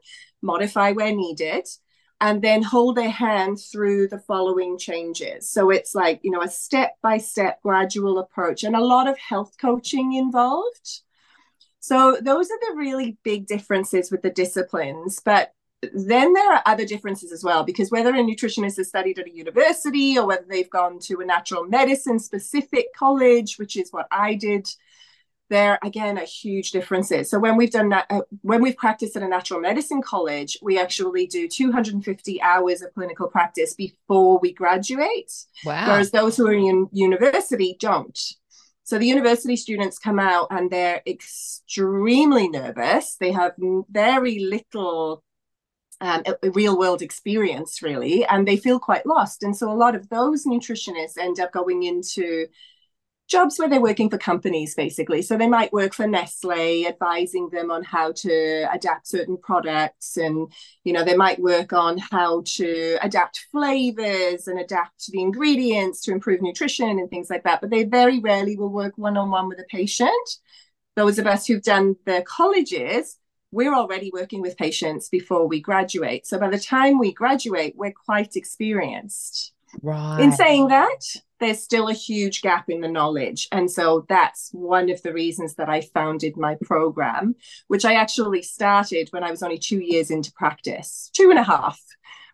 modify 0.42 0.92
where 0.92 1.16
needed, 1.16 1.68
and 2.22 2.42
then 2.42 2.62
hold 2.62 2.98
their 2.98 3.10
hand 3.10 3.58
through 3.72 4.08
the 4.10 4.20
following 4.20 4.78
changes. 4.78 5.50
So 5.50 5.70
it's 5.70 5.96
like, 5.96 6.20
you 6.22 6.32
know, 6.32 6.42
a 6.42 6.50
step 6.50 6.96
by 7.02 7.18
step 7.18 7.62
gradual 7.62 8.20
approach 8.20 8.64
and 8.64 8.76
a 8.76 8.84
lot 8.84 9.08
of 9.08 9.18
health 9.18 9.56
coaching 9.60 10.14
involved. 10.14 11.02
So 11.80 12.18
those 12.22 12.52
are 12.52 12.60
the 12.60 12.76
really 12.76 13.18
big 13.24 13.48
differences 13.48 14.12
with 14.12 14.22
the 14.22 14.30
disciplines. 14.30 15.22
But 15.24 15.54
then 15.94 16.34
there 16.34 16.52
are 16.52 16.62
other 16.66 16.84
differences 16.84 17.32
as 17.32 17.42
well, 17.42 17.64
because 17.64 17.90
whether 17.90 18.10
a 18.10 18.20
nutritionist 18.20 18.76
has 18.76 18.90
studied 18.90 19.18
at 19.18 19.28
a 19.28 19.34
university 19.34 20.18
or 20.18 20.28
whether 20.28 20.44
they've 20.46 20.70
gone 20.70 21.00
to 21.04 21.22
a 21.22 21.26
natural 21.26 21.64
medicine 21.64 22.20
specific 22.20 22.88
college, 22.94 23.58
which 23.58 23.78
is 23.78 23.92
what 23.92 24.08
I 24.12 24.36
did 24.36 24.68
there 25.50 25.80
again 25.84 26.18
are 26.18 26.26
huge 26.26 26.72
differences. 26.72 27.30
So 27.30 27.40
when 27.40 27.58
we've 27.58 27.72
done 27.72 27.90
that, 27.90 28.06
uh, 28.10 28.22
when 28.42 28.62
we've 28.62 28.78
practiced 28.78 29.16
at 29.16 29.24
a 29.24 29.28
natural 29.28 29.60
medicine 29.60 30.02
college, 30.02 30.58
we 30.62 30.80
actually 30.80 31.28
do 31.28 31.48
250 31.48 32.42
hours 32.42 32.82
of 32.82 32.94
clinical 32.94 33.28
practice 33.28 33.74
before 33.74 34.40
we 34.40 34.54
graduate. 34.54 35.32
Wow. 35.66 35.88
Whereas 35.88 36.12
those 36.12 36.38
who 36.38 36.48
are 36.48 36.54
in 36.54 36.88
university 36.92 37.76
don't. 37.80 38.20
So 38.84 38.98
the 38.98 39.06
university 39.06 39.56
students 39.56 40.00
come 40.00 40.20
out 40.20 40.48
and 40.50 40.72
they're 40.72 41.02
extremely 41.06 42.50
nervous. 42.50 43.18
They 43.20 43.32
have 43.32 43.54
very 43.92 44.40
little 44.40 45.24
um, 46.02 46.24
real 46.42 46.78
world 46.78 47.02
experience, 47.02 47.82
really, 47.82 48.26
and 48.26 48.48
they 48.48 48.58
feel 48.58 48.80
quite 48.80 49.06
lost. 49.06 49.44
And 49.44 49.56
so 49.56 49.72
a 49.72 49.76
lot 49.76 49.96
of 49.96 50.10
those 50.10 50.46
nutritionists 50.46 51.18
end 51.20 51.40
up 51.40 51.52
going 51.52 51.84
into 51.84 52.48
jobs 53.30 53.58
where 53.58 53.70
they're 53.70 53.80
working 53.80 54.10
for 54.10 54.18
companies 54.18 54.76
basically. 54.76 55.22
So 55.22 55.38
they 55.38 55.48
might 55.48 55.72
work 55.72 55.94
for 55.94 56.06
Nestlé 56.06 56.86
advising 56.86 57.50
them 57.50 57.72
on 57.72 57.84
how 57.84 58.12
to 58.12 58.68
adapt 58.74 59.08
certain 59.08 59.38
products. 59.38 60.18
And 60.18 60.52
you 60.84 60.92
know 60.92 61.06
they 61.06 61.16
might 61.16 61.40
work 61.40 61.72
on 61.72 61.98
how 61.98 62.42
to 62.46 62.98
adapt 63.02 63.46
flavors 63.52 64.48
and 64.48 64.60
adapt 64.60 65.08
the 65.12 65.22
ingredients 65.22 66.02
to 66.02 66.12
improve 66.12 66.42
nutrition 66.42 66.90
and 66.90 67.10
things 67.10 67.30
like 67.30 67.44
that. 67.44 67.62
But 67.62 67.70
they 67.70 67.84
very 67.84 68.20
rarely 68.20 68.58
will 68.58 68.70
work 68.70 68.98
one-on-one 68.98 69.48
with 69.48 69.60
a 69.60 69.66
patient. 69.70 70.30
Those 70.96 71.20
of 71.20 71.28
us 71.28 71.46
who've 71.46 71.64
done 71.64 71.96
the 72.06 72.24
colleges 72.28 73.18
we're 73.52 73.74
already 73.74 74.12
working 74.14 74.42
with 74.42 74.56
patients 74.58 75.10
before 75.10 75.48
we 75.48 75.60
graduate. 75.60 76.28
So 76.28 76.38
by 76.38 76.52
the 76.52 76.60
time 76.60 77.00
we 77.00 77.12
graduate 77.12 77.74
we're 77.76 77.94
quite 77.94 78.36
experienced 78.36 79.54
right 79.82 80.20
in 80.22 80.32
saying 80.32 80.68
that 80.68 81.02
there's 81.40 81.62
still 81.62 81.88
a 81.88 81.94
huge 81.94 82.42
gap 82.42 82.70
in 82.70 82.82
the 82.82 82.88
knowledge. 82.88 83.48
And 83.52 83.72
so 83.72 84.06
that's 84.10 84.50
one 84.52 84.90
of 84.90 85.02
the 85.04 85.14
reasons 85.14 85.56
that 85.56 85.70
I 85.70 85.82
founded 85.82 86.36
my 86.36 86.58
program, 86.62 87.36
which 87.68 87.86
I 87.86 87.94
actually 87.94 88.42
started 88.42 89.08
when 89.12 89.24
I 89.24 89.32
was 89.32 89.42
only 89.42 89.58
two 89.58 89.80
years 89.80 90.12
into 90.12 90.34
practice, 90.34 91.10
two 91.14 91.30
and 91.30 91.40
a 91.40 91.44
half. 91.44 91.80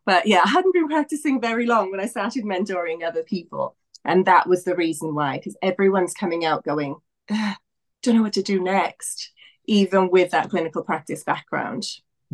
But 0.05 0.27
yeah, 0.27 0.41
I 0.43 0.49
hadn't 0.49 0.73
been 0.73 0.87
practicing 0.87 1.39
very 1.41 1.65
long 1.65 1.91
when 1.91 1.99
I 1.99 2.07
started 2.07 2.45
mentoring 2.45 3.03
other 3.03 3.23
people. 3.23 3.75
And 4.03 4.25
that 4.25 4.47
was 4.47 4.63
the 4.63 4.75
reason 4.75 5.15
why, 5.15 5.37
because 5.37 5.57
everyone's 5.61 6.13
coming 6.13 6.45
out 6.45 6.63
going, 6.63 6.95
don't 7.27 8.15
know 8.15 8.21
what 8.21 8.33
to 8.33 8.43
do 8.43 8.61
next, 8.61 9.31
even 9.65 10.09
with 10.11 10.31
that 10.31 10.49
clinical 10.49 10.83
practice 10.83 11.23
background. 11.23 11.85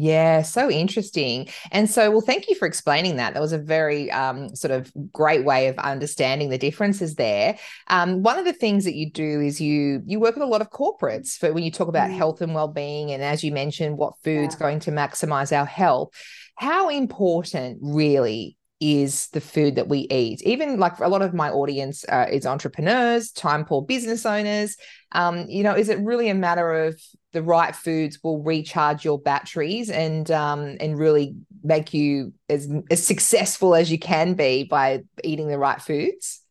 Yeah, 0.01 0.41
so 0.41 0.67
interesting. 0.67 1.47
And 1.71 1.87
so, 1.87 2.09
well, 2.09 2.21
thank 2.21 2.49
you 2.49 2.55
for 2.55 2.67
explaining 2.67 3.17
that. 3.17 3.35
That 3.35 3.39
was 3.39 3.53
a 3.53 3.59
very 3.59 4.09
um, 4.09 4.55
sort 4.55 4.71
of 4.71 4.91
great 5.13 5.45
way 5.45 5.67
of 5.67 5.77
understanding 5.77 6.49
the 6.49 6.57
differences 6.57 7.13
there. 7.13 7.59
Um, 7.85 8.23
one 8.23 8.39
of 8.39 8.45
the 8.45 8.51
things 8.51 8.83
that 8.85 8.95
you 8.95 9.11
do 9.11 9.41
is 9.41 9.61
you 9.61 10.01
you 10.07 10.19
work 10.19 10.33
with 10.33 10.41
a 10.41 10.47
lot 10.47 10.61
of 10.61 10.71
corporates 10.71 11.37
for 11.37 11.53
when 11.53 11.63
you 11.63 11.69
talk 11.69 11.87
about 11.87 12.09
mm. 12.09 12.15
health 12.15 12.41
and 12.41 12.55
well-being, 12.55 13.11
and 13.11 13.21
as 13.21 13.43
you 13.43 13.51
mentioned, 13.51 13.95
what 13.95 14.13
food's 14.23 14.55
yeah. 14.55 14.59
going 14.59 14.79
to 14.79 14.91
maximize 14.91 15.55
our 15.55 15.67
health. 15.67 16.09
How 16.55 16.89
important 16.89 17.77
really 17.83 18.57
is 18.79 19.27
the 19.27 19.41
food 19.41 19.75
that 19.75 19.87
we 19.87 20.07
eat. 20.09 20.41
Even 20.41 20.79
like 20.79 20.97
a 20.99 21.07
lot 21.07 21.21
of 21.21 21.35
my 21.35 21.51
audience 21.51 22.03
uh, 22.09 22.25
is 22.31 22.47
entrepreneurs, 22.47 23.31
time 23.31 23.65
poor 23.65 23.83
business 23.83 24.25
owners. 24.25 24.77
Um, 25.11 25.45
you 25.47 25.61
know, 25.61 25.75
is 25.75 25.89
it 25.89 25.99
really 25.99 26.29
a 26.29 26.33
matter 26.33 26.85
of 26.85 26.99
the 27.33 27.41
right 27.41 27.75
foods 27.75 28.19
will 28.23 28.41
recharge 28.41 29.05
your 29.05 29.19
batteries 29.19 29.89
and 29.89 30.29
um, 30.31 30.77
and 30.79 30.97
really 30.97 31.35
make 31.63 31.93
you 31.93 32.33
as 32.49 32.69
as 32.89 33.05
successful 33.05 33.75
as 33.75 33.91
you 33.91 33.99
can 33.99 34.33
be 34.33 34.63
by 34.63 35.03
eating 35.23 35.47
the 35.47 35.57
right 35.57 35.81
foods? 35.81 36.41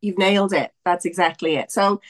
You've 0.00 0.18
nailed 0.18 0.52
it. 0.52 0.72
That's 0.84 1.04
exactly 1.04 1.54
it. 1.56 1.70
So, 1.70 2.00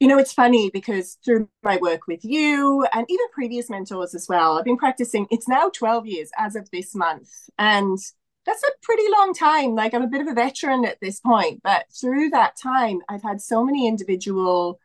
you 0.00 0.08
know, 0.08 0.18
it's 0.18 0.32
funny 0.32 0.70
because 0.70 1.18
through 1.24 1.48
my 1.62 1.76
work 1.76 2.06
with 2.06 2.24
you 2.24 2.86
and 2.92 3.06
even 3.08 3.26
previous 3.32 3.68
mentors 3.68 4.14
as 4.14 4.26
well, 4.28 4.58
I've 4.58 4.64
been 4.64 4.78
practicing. 4.78 5.26
It's 5.30 5.48
now 5.48 5.68
12 5.68 6.06
years 6.06 6.30
as 6.38 6.56
of 6.56 6.70
this 6.70 6.94
month. 6.94 7.28
And 7.58 7.98
that's 8.46 8.62
a 8.62 8.72
pretty 8.82 9.04
long 9.12 9.34
time. 9.34 9.74
Like 9.74 9.94
I'm 9.94 10.02
a 10.02 10.08
bit 10.08 10.22
of 10.22 10.28
a 10.28 10.34
veteran 10.34 10.84
at 10.84 10.98
this 11.00 11.20
point, 11.20 11.60
but 11.62 11.84
through 11.92 12.30
that 12.30 12.56
time, 12.56 13.00
I've 13.08 13.22
had 13.22 13.40
so 13.40 13.64
many 13.64 13.86
individual 13.86 14.80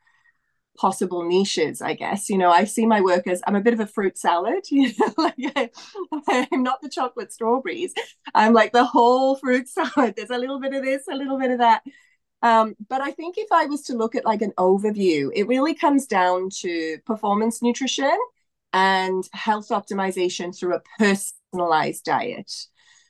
possible 0.77 1.27
niches, 1.27 1.81
I 1.81 1.93
guess. 1.93 2.29
You 2.29 2.38
know, 2.38 2.51
I 2.51 2.63
see 2.63 2.86
my 2.86 3.01
work 3.01 3.27
as 3.27 3.41
I'm 3.46 3.55
a 3.55 3.62
bit 3.62 3.74
of 3.74 3.79
a 3.79 3.88
fruit 3.88 4.17
salad. 4.17 4.65
You 4.72 4.91
know, 5.00 5.13
like 5.17 5.36
I, 6.27 6.48
am 6.51 6.63
not 6.63 6.81
the 6.81 6.89
chocolate 6.89 7.34
strawberries. 7.34 7.93
I'm 8.36 8.53
like 8.53 8.72
the 8.72 8.86
whole 8.86 9.36
fruit 9.36 9.67
salad. 9.77 10.13
There's 10.15 10.29
a 10.29 10.38
little 10.38 10.60
bit 10.60 10.74
of 10.74 10.84
this, 10.84 11.03
a 11.12 11.15
little 11.15 11.39
bit 11.39 11.51
of 11.51 11.60
that. 11.60 11.84
Um, 12.43 12.75
but 12.88 13.01
I 13.01 13.12
think 13.12 13.38
if 13.38 13.51
I 13.51 13.65
was 13.65 13.84
to 13.84 13.96
look 13.96 14.13
at 14.15 14.25
like 14.25 14.41
an 14.41 14.53
overview, 14.57 15.31
it 15.34 15.48
really 15.48 15.74
comes 15.74 16.05
down 16.05 16.50
to 16.62 17.00
performance 17.05 17.63
nutrition 17.63 18.15
and 18.74 19.27
health 19.34 19.69
optimization 19.69 20.55
through 20.55 20.75
a 20.75 20.81
personalized 21.00 22.03
diet. 22.05 22.51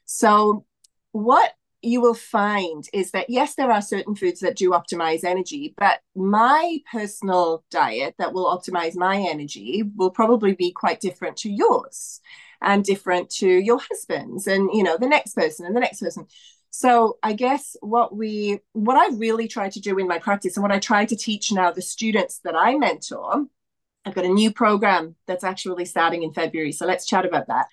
So, 0.05 0.65
what 1.11 1.51
you 1.81 2.01
will 2.01 2.13
find 2.13 2.87
is 2.93 3.11
that 3.11 3.29
yes, 3.29 3.55
there 3.55 3.71
are 3.71 3.81
certain 3.81 4.15
foods 4.15 4.39
that 4.41 4.57
do 4.57 4.71
optimize 4.71 5.23
energy, 5.23 5.73
but 5.77 5.99
my 6.15 6.79
personal 6.91 7.63
diet 7.69 8.15
that 8.17 8.33
will 8.33 8.45
optimize 8.45 8.95
my 8.95 9.17
energy 9.17 9.83
will 9.95 10.09
probably 10.09 10.53
be 10.53 10.71
quite 10.71 10.99
different 10.99 11.37
to 11.37 11.49
yours 11.49 12.19
and 12.61 12.83
different 12.83 13.29
to 13.29 13.47
your 13.47 13.79
husband's 13.79 14.47
and 14.47 14.69
you 14.73 14.81
know 14.81 14.97
the 14.97 15.07
next 15.07 15.35
person 15.35 15.65
and 15.65 15.75
the 15.75 15.79
next 15.79 16.01
person. 16.01 16.25
So 16.69 17.17
i 17.23 17.33
guess 17.33 17.75
what 17.81 18.15
we 18.15 18.59
what 18.73 18.97
i 18.97 19.15
really 19.15 19.47
try 19.47 19.69
to 19.69 19.79
do 19.79 19.97
in 19.97 20.07
my 20.07 20.19
practice 20.19 20.57
and 20.57 20.61
what 20.63 20.71
i 20.71 20.79
try 20.79 21.05
to 21.05 21.15
teach 21.15 21.51
now 21.51 21.71
the 21.71 21.81
students 21.81 22.39
that 22.43 22.55
i 22.55 22.75
mentor 22.75 23.45
i've 24.05 24.13
got 24.13 24.25
a 24.25 24.29
new 24.29 24.51
program 24.51 25.15
that's 25.27 25.43
actually 25.43 25.85
starting 25.85 26.23
in 26.23 26.33
february 26.33 26.71
so 26.71 26.85
let's 26.85 27.05
chat 27.05 27.25
about 27.25 27.47
that 27.47 27.67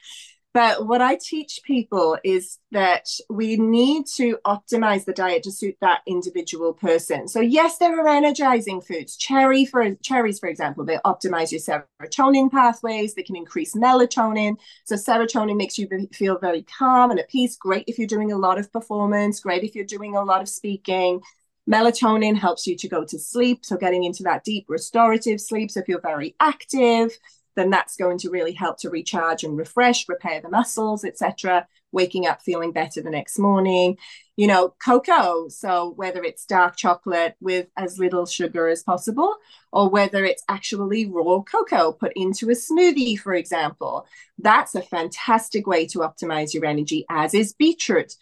but 0.55 0.87
what 0.87 1.03
I 1.03 1.19
teach 1.21 1.61
people 1.65 2.17
is 2.23 2.61
that 2.71 3.09
we 3.29 3.57
need 3.57 4.07
to 4.15 4.39
optimize 4.47 5.05
the 5.05 5.13
diet 5.13 5.43
to 5.43 5.51
suit 5.51 5.77
that 5.81 6.03
individual 6.07 6.73
person. 6.73 7.27
So 7.27 7.41
yes, 7.41 7.79
there 7.79 8.01
are 8.01 8.07
energizing 8.07 8.81
foods. 8.81 9.17
Cherry 9.17 9.65
for 9.65 9.97
cherries, 9.97 10.39
for 10.39 10.49
example, 10.49 10.85
they 10.85 10.99
optimize 10.99 11.51
your 11.51 11.61
serotonin 11.61 12.53
pathways. 12.53 13.15
They 13.15 13.25
can 13.25 13.35
increase 13.35 13.75
melatonin. 13.75 14.57
So 14.85 14.95
serotonin 14.95 15.57
makes 15.57 15.77
you 15.77 15.89
feel 16.13 16.39
very 16.39 16.63
calm 16.63 17.11
and 17.11 17.19
at 17.19 17.29
peace. 17.29 17.57
Great 17.57 17.85
if 17.89 17.99
you're 17.99 18.07
doing 18.07 18.31
a 18.31 18.39
lot 18.39 18.57
of 18.57 18.73
performance. 18.73 19.41
Great 19.41 19.65
if 19.65 19.75
you're 19.75 19.85
doing 19.85 20.15
a 20.15 20.23
lot 20.23 20.41
of 20.41 20.49
speaking. 20.49 21.21
Melatonin 21.69 22.37
helps 22.37 22.65
you 22.65 22.77
to 22.77 22.89
go 22.89 23.05
to 23.05 23.19
sleep. 23.19 23.65
So 23.65 23.77
getting 23.77 24.05
into 24.05 24.23
that 24.23 24.45
deep 24.45 24.67
restorative 24.69 25.41
sleep. 25.41 25.73
So 25.73 25.81
if 25.81 25.89
you're 25.89 26.01
very 26.01 26.37
active, 26.39 27.11
then 27.57 27.71
that's 27.71 27.97
going 27.97 28.19
to 28.19 28.31
really 28.31 28.53
help 28.53 28.79
to 28.81 28.91
recharge 28.91 29.45
and 29.45 29.57
refresh, 29.57 30.09
repair 30.09 30.41
the 30.41 30.49
muscles, 30.49 31.05
etc. 31.05 31.67
Waking 31.93 32.27
up 32.27 32.43
feeling 32.43 32.73
better 32.73 33.01
the 33.01 33.11
next 33.11 33.39
morning. 33.39 33.97
You 34.37 34.49
know, 34.49 34.75
cocoa. 34.85 35.49
So 35.49 35.93
whether 35.97 36.25
it's 36.25 36.45
dark 36.45 36.77
chocolate 36.77 37.37
with 37.41 37.69
as 37.77 37.99
little 37.99 38.27
sugar 38.27 38.67
as 38.69 38.83
possible, 38.83 39.37
or 39.73 39.89
whether 39.89 40.25
it's 40.25 40.43
actually 40.49 41.07
raw 41.07 41.41
cocoa 41.43 41.93
put 41.93 42.13
into 42.17 42.51
a 42.51 42.55
smoothie, 42.55 43.19
for 43.19 43.35
example, 43.35 44.07
that's 44.39 44.75
a 44.75 44.83
fantastic 44.83 45.67
way 45.67 45.87
to 45.87 46.01
optimize 46.01 46.53
your 46.53 46.65
energy, 46.65 47.07
as 47.09 47.35
is 47.35 47.53
beetroot. 47.53 48.15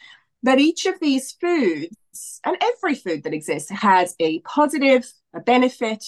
But 0.43 0.59
each 0.59 0.87
of 0.87 0.99
these 1.01 1.33
foods 1.33 1.97
and 2.45 2.57
every 2.61 2.95
food 2.95 3.23
that 3.23 3.33
exists 3.33 3.71
has 3.71 4.15
a 4.19 4.41
positive, 4.41 5.11
a 5.35 5.41
benefit, 5.41 6.05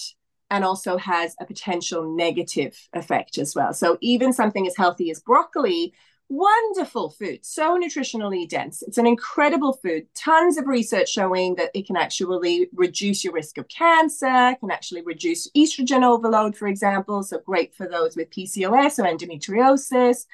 and 0.49 0.63
also 0.63 0.97
has 0.97 1.35
a 1.39 1.45
potential 1.45 2.15
negative 2.15 2.77
effect 2.93 3.37
as 3.37 3.55
well. 3.55 3.73
So 3.73 3.97
even 4.01 4.33
something 4.33 4.67
as 4.67 4.77
healthy 4.77 5.09
as 5.09 5.19
broccoli, 5.19 5.93
wonderful 6.29 7.11
food, 7.11 7.39
so 7.45 7.77
nutritionally 7.77 8.47
dense. 8.47 8.81
It's 8.81 8.97
an 8.97 9.07
incredible 9.07 9.73
food. 9.73 10.07
Tons 10.15 10.57
of 10.57 10.67
research 10.67 11.09
showing 11.09 11.55
that 11.55 11.71
it 11.73 11.85
can 11.85 11.97
actually 11.97 12.69
reduce 12.73 13.23
your 13.23 13.33
risk 13.33 13.57
of 13.57 13.67
cancer, 13.67 14.55
can 14.59 14.71
actually 14.71 15.01
reduce 15.01 15.49
estrogen 15.51 16.03
overload, 16.03 16.55
for 16.55 16.67
example. 16.67 17.23
So 17.23 17.39
great 17.39 17.75
for 17.75 17.87
those 17.87 18.15
with 18.15 18.29
PCOS 18.31 18.99
or 18.99 19.03
endometriosis. 19.03 20.25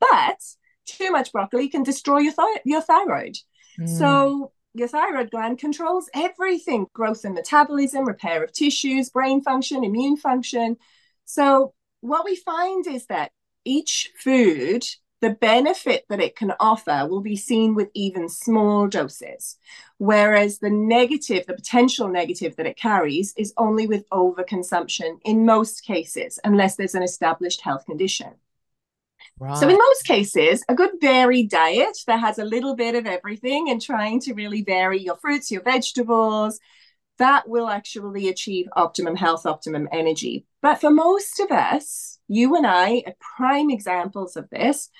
But 0.00 0.40
too 0.86 1.10
much 1.10 1.32
broccoli 1.32 1.68
can 1.68 1.82
destroy 1.82 2.18
your, 2.18 2.32
th- 2.32 2.62
your 2.64 2.80
thyroid. 2.80 3.36
Mm. 3.78 3.88
So 3.88 4.52
your 4.78 4.88
thyroid 4.88 5.30
gland 5.30 5.58
controls 5.58 6.08
everything 6.14 6.86
growth 6.92 7.24
and 7.24 7.34
metabolism, 7.34 8.06
repair 8.06 8.42
of 8.42 8.52
tissues, 8.52 9.10
brain 9.10 9.42
function, 9.42 9.84
immune 9.84 10.16
function. 10.16 10.76
So, 11.24 11.74
what 12.00 12.24
we 12.24 12.36
find 12.36 12.86
is 12.86 13.06
that 13.06 13.32
each 13.64 14.12
food, 14.16 14.84
the 15.20 15.30
benefit 15.30 16.04
that 16.08 16.20
it 16.20 16.36
can 16.36 16.52
offer, 16.60 17.06
will 17.08 17.20
be 17.20 17.36
seen 17.36 17.74
with 17.74 17.90
even 17.92 18.28
small 18.28 18.86
doses. 18.86 19.56
Whereas 19.98 20.60
the 20.60 20.70
negative, 20.70 21.44
the 21.46 21.54
potential 21.54 22.08
negative 22.08 22.54
that 22.56 22.66
it 22.66 22.76
carries, 22.76 23.34
is 23.36 23.52
only 23.56 23.86
with 23.88 24.08
overconsumption 24.10 25.18
in 25.24 25.44
most 25.44 25.84
cases, 25.84 26.38
unless 26.44 26.76
there's 26.76 26.94
an 26.94 27.02
established 27.02 27.60
health 27.62 27.84
condition. 27.84 28.34
Right. 29.40 29.56
So, 29.56 29.68
in 29.68 29.76
most 29.76 30.04
cases, 30.04 30.64
a 30.68 30.74
good 30.74 30.92
varied 31.00 31.50
diet 31.50 31.96
that 32.06 32.20
has 32.20 32.38
a 32.38 32.44
little 32.44 32.74
bit 32.74 32.94
of 32.94 33.06
everything 33.06 33.70
and 33.70 33.80
trying 33.80 34.20
to 34.20 34.34
really 34.34 34.62
vary 34.62 35.00
your 35.00 35.16
fruits, 35.16 35.50
your 35.50 35.62
vegetables, 35.62 36.58
that 37.18 37.48
will 37.48 37.68
actually 37.68 38.28
achieve 38.28 38.66
optimum 38.74 39.16
health, 39.16 39.46
optimum 39.46 39.88
energy. 39.92 40.46
But 40.62 40.80
for 40.80 40.90
most 40.90 41.40
of 41.40 41.50
us, 41.50 42.18
you 42.28 42.56
and 42.56 42.66
I 42.66 43.02
are 43.06 43.14
prime 43.36 43.70
examples 43.70 44.36
of 44.36 44.48
this. 44.50 44.90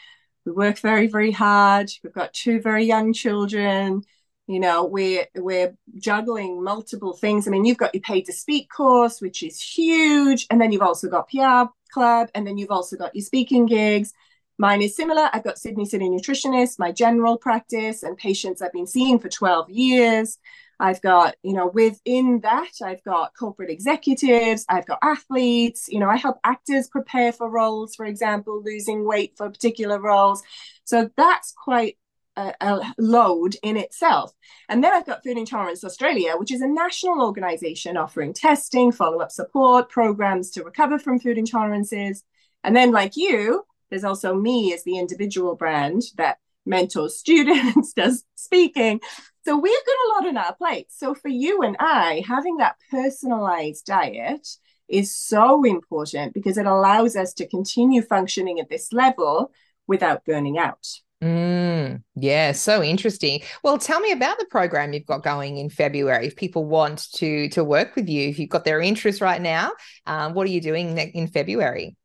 We 0.45 0.53
work 0.53 0.79
very, 0.79 1.09
very 1.09 1.33
hard. 1.33 1.91
We've 2.03 2.13
got 2.13 2.33
two 2.33 2.61
very 2.61 2.85
young 2.85 3.13
children. 3.13 4.03
You 4.47 4.61
know, 4.61 4.85
we're 4.85 5.27
we're 5.35 5.77
juggling 5.99 6.65
multiple 6.65 7.13
things. 7.13 7.47
I 7.47 7.51
mean, 7.51 7.65
you've 7.65 7.77
got 7.77 7.95
your 7.95 8.01
paid 8.01 8.25
to 8.27 8.33
speak 8.33 8.71
course, 8.71 9.21
which 9.21 9.43
is 9.43 9.61
huge, 9.61 10.47
and 10.51 10.61
then 10.61 10.73
you've 10.73 10.83
also 10.83 11.09
got 11.09 11.29
PR 11.29 11.71
club, 11.93 12.31
and 12.35 12.47
then 12.47 12.57
you've 12.57 12.71
also 12.71 12.97
got 12.97 13.15
your 13.15 13.25
speaking 13.25 13.67
gigs. 13.67 14.13
Mine 14.59 14.83
is 14.83 14.97
similar. 14.97 15.31
I've 15.33 15.45
got 15.45 15.59
Sydney 15.59 15.85
City 15.85 16.09
Nutritionist, 16.09 16.81
my 16.81 16.91
general 16.91 17.39
practice, 17.39 18.03
and 18.03 18.17
patients 18.17 18.61
I've 18.61 18.73
been 18.73 18.89
seeing 18.89 19.21
for 19.21 19.29
12 19.29 19.71
years. 19.71 20.39
I've 20.81 21.01
got, 21.01 21.37
you 21.43 21.55
know, 21.55 21.69
within 21.69 22.41
that, 22.41 22.71
I've 22.85 23.03
got 23.05 23.35
corporate 23.37 23.71
executives, 23.71 24.65
I've 24.69 24.87
got 24.87 24.99
athletes, 25.03 25.89
you 25.89 25.99
know, 25.99 26.09
I 26.09 26.17
help 26.17 26.39
actors 26.45 26.89
prepare 26.89 27.33
for 27.33 27.49
roles, 27.51 27.95
for 27.97 28.05
example, 28.05 28.63
losing 28.65 29.05
weight 29.05 29.35
for 29.37 29.51
particular 29.51 30.01
roles. 30.01 30.43
So 30.85 31.11
that's 31.17 31.53
quite 31.53 31.97
a, 32.37 32.55
a 32.61 32.95
load 32.99 33.57
in 33.63 33.77
itself. 33.77 34.33
And 34.69 34.83
then 34.83 34.93
I've 34.93 35.07
got 35.07 35.25
Food 35.25 35.39
Intolerance 35.39 35.83
Australia, 35.85 36.35
which 36.37 36.53
is 36.53 36.63
a 36.63 36.69
national 36.69 37.23
organization 37.23 37.97
offering 37.97 38.33
testing, 38.33 38.93
follow 38.93 39.21
up 39.21 39.33
support, 39.33 39.89
programs 39.89 40.51
to 40.53 40.63
recover 40.63 40.99
from 40.99 41.19
food 41.19 41.37
intolerances. 41.37 42.23
And 42.63 42.75
then, 42.75 42.93
like 42.93 43.17
you, 43.17 43.65
there's 43.91 44.05
also 44.05 44.35
me 44.35 44.73
as 44.73 44.85
the 44.85 44.99
individual 44.99 45.57
brand 45.57 46.03
that 46.17 46.39
mentors 46.67 47.19
students, 47.19 47.93
does 47.97 48.25
speaking. 48.35 49.01
So 49.45 49.57
we've 49.57 49.73
got 49.87 49.97
a 49.97 50.11
lot 50.13 50.29
on 50.29 50.37
our 50.37 50.55
plate. 50.55 50.89
So 50.91 51.15
for 51.15 51.29
you 51.29 51.63
and 51.63 51.77
I, 51.81 52.23
having 52.27 52.59
that 52.59 52.77
personalized 52.91 53.87
diet 53.87 54.47
is 54.89 55.15
so 55.15 55.65
important 55.65 56.35
because 56.35 56.59
it 56.59 56.67
allows 56.67 57.17
us 57.17 57.33
to 57.35 57.49
continue 57.49 58.03
functioning 58.03 58.61
at 58.61 58.69
this 58.69 58.93
level 58.93 59.53
without 59.87 60.25
burning 60.25 60.59
out. 60.59 60.87
Mm, 61.23 62.03
yeah, 62.15 62.53
so 62.53 62.83
interesting. 62.83 63.41
Well, 63.65 63.77
tell 63.77 63.99
me 63.99 64.13
about 64.13 64.39
the 64.39 64.47
program 64.47 64.93
you've 64.93 65.05
got 65.05 65.25
going 65.25 65.57
in 65.57 65.69
February. 65.69 66.27
If 66.27 66.37
people 66.37 66.65
want 66.65 67.11
to 67.15 67.49
to 67.51 67.65
work 67.65 67.97
with 67.97 68.09
you, 68.09 68.29
if 68.29 68.39
you've 68.39 68.51
got 68.51 68.65
their 68.65 68.81
interest 68.81 69.21
right 69.21 69.41
now, 69.41 69.73
um, 70.07 70.35
what 70.35 70.47
are 70.47 70.51
you 70.51 70.61
doing 70.61 70.97
in 70.97 71.27
February? 71.27 71.97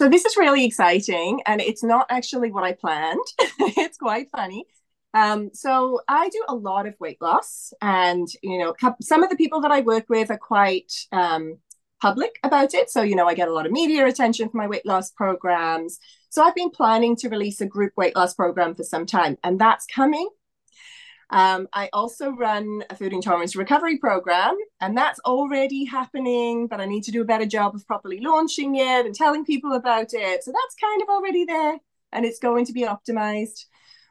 So 0.00 0.08
this 0.08 0.24
is 0.24 0.34
really 0.38 0.64
exciting, 0.64 1.42
and 1.44 1.60
it's 1.60 1.84
not 1.84 2.06
actually 2.08 2.50
what 2.50 2.64
I 2.64 2.72
planned. 2.72 3.20
it's 3.58 3.98
quite 3.98 4.30
funny. 4.30 4.64
Um, 5.12 5.50
so 5.52 6.00
I 6.08 6.30
do 6.30 6.42
a 6.48 6.54
lot 6.54 6.86
of 6.86 6.94
weight 6.98 7.20
loss, 7.20 7.74
and 7.82 8.26
you 8.42 8.56
know, 8.56 8.74
some 9.02 9.22
of 9.22 9.28
the 9.28 9.36
people 9.36 9.60
that 9.60 9.70
I 9.70 9.82
work 9.82 10.06
with 10.08 10.30
are 10.30 10.38
quite 10.38 10.90
um, 11.12 11.58
public 12.00 12.38
about 12.42 12.72
it. 12.72 12.88
So 12.88 13.02
you 13.02 13.14
know, 13.14 13.28
I 13.28 13.34
get 13.34 13.48
a 13.48 13.52
lot 13.52 13.66
of 13.66 13.72
media 13.72 14.06
attention 14.06 14.48
for 14.48 14.56
my 14.56 14.68
weight 14.68 14.86
loss 14.86 15.10
programs. 15.10 15.98
So 16.30 16.42
I've 16.42 16.54
been 16.54 16.70
planning 16.70 17.14
to 17.16 17.28
release 17.28 17.60
a 17.60 17.66
group 17.66 17.92
weight 17.98 18.16
loss 18.16 18.32
program 18.32 18.74
for 18.74 18.84
some 18.84 19.04
time, 19.04 19.36
and 19.44 19.58
that's 19.58 19.84
coming. 19.84 20.30
Um, 21.30 21.68
I 21.72 21.88
also 21.92 22.32
run 22.32 22.82
a 22.90 22.96
food 22.96 23.12
intolerance 23.12 23.54
recovery 23.54 23.98
program, 23.98 24.56
and 24.80 24.96
that's 24.96 25.20
already 25.20 25.84
happening, 25.84 26.66
but 26.66 26.80
I 26.80 26.86
need 26.86 27.04
to 27.04 27.12
do 27.12 27.22
a 27.22 27.24
better 27.24 27.46
job 27.46 27.74
of 27.74 27.86
properly 27.86 28.20
launching 28.20 28.74
it 28.76 29.06
and 29.06 29.14
telling 29.14 29.44
people 29.44 29.72
about 29.74 30.12
it. 30.12 30.42
So 30.42 30.52
that's 30.52 30.74
kind 30.80 31.02
of 31.02 31.08
already 31.08 31.44
there, 31.44 31.78
and 32.12 32.24
it's 32.24 32.40
going 32.40 32.64
to 32.66 32.72
be 32.72 32.82
optimized. 32.82 33.66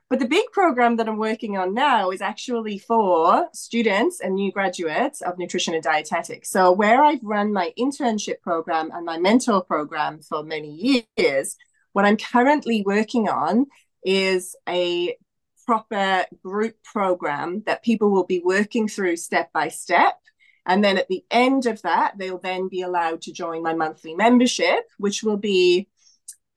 But 0.09 0.19
the 0.19 0.27
big 0.27 0.45
program 0.51 0.95
that 0.95 1.07
I'm 1.07 1.17
working 1.17 1.55
on 1.55 1.75
now 1.75 2.09
is 2.09 2.21
actually 2.21 2.79
for 2.79 3.47
students 3.53 4.21
and 4.21 4.33
new 4.33 4.51
graduates 4.51 5.21
of 5.21 5.37
nutrition 5.37 5.75
and 5.75 5.83
dietetics. 5.83 6.49
So, 6.49 6.71
where 6.71 7.03
I've 7.03 7.23
run 7.23 7.53
my 7.53 7.73
internship 7.77 8.41
program 8.41 8.89
and 8.91 9.05
my 9.05 9.19
mentor 9.19 9.61
program 9.61 10.21
for 10.21 10.41
many 10.41 11.05
years, 11.17 11.57
what 11.93 12.05
I'm 12.05 12.17
currently 12.17 12.81
working 12.81 13.29
on 13.29 13.67
is 14.03 14.55
a 14.67 15.15
proper 15.69 16.25
group 16.43 16.73
program 16.83 17.61
that 17.67 17.83
people 17.83 18.09
will 18.09 18.25
be 18.25 18.41
working 18.43 18.87
through 18.87 19.15
step 19.15 19.53
by 19.53 19.67
step. 19.67 20.15
And 20.65 20.83
then 20.83 20.97
at 20.97 21.07
the 21.09 21.23
end 21.29 21.67
of 21.67 21.79
that, 21.83 22.17
they'll 22.17 22.39
then 22.39 22.69
be 22.69 22.81
allowed 22.81 23.21
to 23.23 23.31
join 23.31 23.61
my 23.61 23.75
monthly 23.75 24.15
membership, 24.15 24.79
which 24.97 25.21
will 25.21 25.37
be 25.37 25.87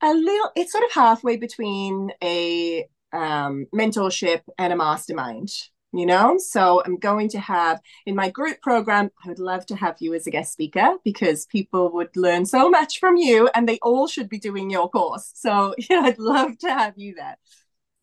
a 0.01 0.11
little, 0.11 0.49
it's 0.55 0.71
sort 0.71 0.83
of 0.83 0.91
halfway 0.93 1.37
between 1.37 2.11
a 2.23 2.87
um, 3.11 3.67
mentorship 3.71 4.41
and 4.57 4.73
a 4.73 4.75
mastermind 4.75 5.51
you 5.95 6.07
know? 6.07 6.39
So 6.39 6.81
i'm 6.83 6.97
going 6.97 7.29
to 7.29 7.39
have 7.39 7.79
in 8.07 8.15
my 8.15 8.31
group 8.31 8.59
program 8.61 9.11
i 9.23 9.27
would 9.27 9.37
love 9.37 9.63
to 9.67 9.75
have 9.75 9.97
you 9.99 10.15
as 10.15 10.25
a 10.25 10.31
guest 10.31 10.51
speaker 10.51 10.95
because 11.05 11.45
people 11.45 11.91
would 11.93 12.17
learn 12.17 12.47
so 12.47 12.67
much 12.67 12.99
from 12.99 13.15
you 13.15 13.47
and 13.53 13.69
they 13.69 13.77
all 13.83 14.07
should 14.07 14.27
be 14.27 14.39
doing 14.39 14.71
your 14.71 14.89
course. 14.89 15.29
So 15.35 15.75
i'd 15.91 16.17
love 16.17 16.57
to 16.59 16.69
have 16.69 16.95
you 16.97 17.13
there 17.13 17.37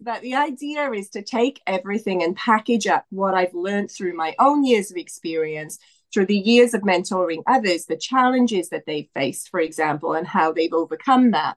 but 0.01 0.23
the 0.23 0.35
idea 0.35 0.91
is 0.93 1.11
to 1.11 1.23
take 1.23 1.61
everything 1.67 2.23
and 2.23 2.37
package 2.37 2.87
up 2.87 3.05
what 3.11 3.35
i've 3.35 3.55
learned 3.55 3.91
through 3.91 4.15
my 4.15 4.35
own 4.39 4.65
years 4.65 4.91
of 4.91 4.97
experience 4.97 5.79
through 6.13 6.27
the 6.27 6.39
years 6.39 6.75
of 6.75 6.83
mentoring 6.83 7.43
others 7.47 7.87
the 7.87 7.97
challenges 7.97 8.69
that 8.71 8.85
they've 8.87 9.09
faced 9.15 9.49
for 9.49 9.61
example 9.61 10.15
and 10.15 10.27
how 10.27 10.53
they've 10.53 10.73
overcome 10.73 11.31
that 11.31 11.57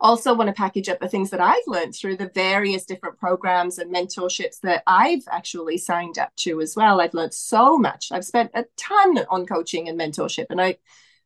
also 0.00 0.34
want 0.34 0.48
to 0.48 0.52
package 0.52 0.88
up 0.88 1.00
the 1.00 1.08
things 1.08 1.30
that 1.30 1.40
I've 1.40 1.66
learned 1.66 1.94
through 1.94 2.16
the 2.16 2.30
various 2.34 2.84
different 2.84 3.18
programs 3.18 3.78
and 3.78 3.94
mentorships 3.94 4.60
that 4.60 4.82
I've 4.86 5.24
actually 5.30 5.78
signed 5.78 6.18
up 6.18 6.34
to 6.36 6.60
as 6.60 6.76
well. 6.76 7.00
I've 7.00 7.14
learned 7.14 7.34
so 7.34 7.78
much. 7.78 8.12
I've 8.12 8.24
spent 8.24 8.50
a 8.54 8.66
ton 8.76 9.18
on 9.30 9.46
coaching 9.46 9.88
and 9.88 9.98
mentorship, 9.98 10.46
and 10.50 10.60
I 10.60 10.76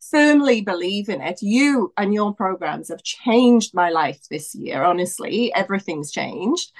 firmly 0.00 0.60
believe 0.60 1.08
in 1.08 1.20
it. 1.20 1.42
You 1.42 1.92
and 1.96 2.14
your 2.14 2.34
programs 2.34 2.88
have 2.88 3.02
changed 3.02 3.74
my 3.74 3.90
life 3.90 4.20
this 4.30 4.54
year. 4.54 4.82
Honestly, 4.82 5.52
everything's 5.54 6.10
changed. 6.10 6.72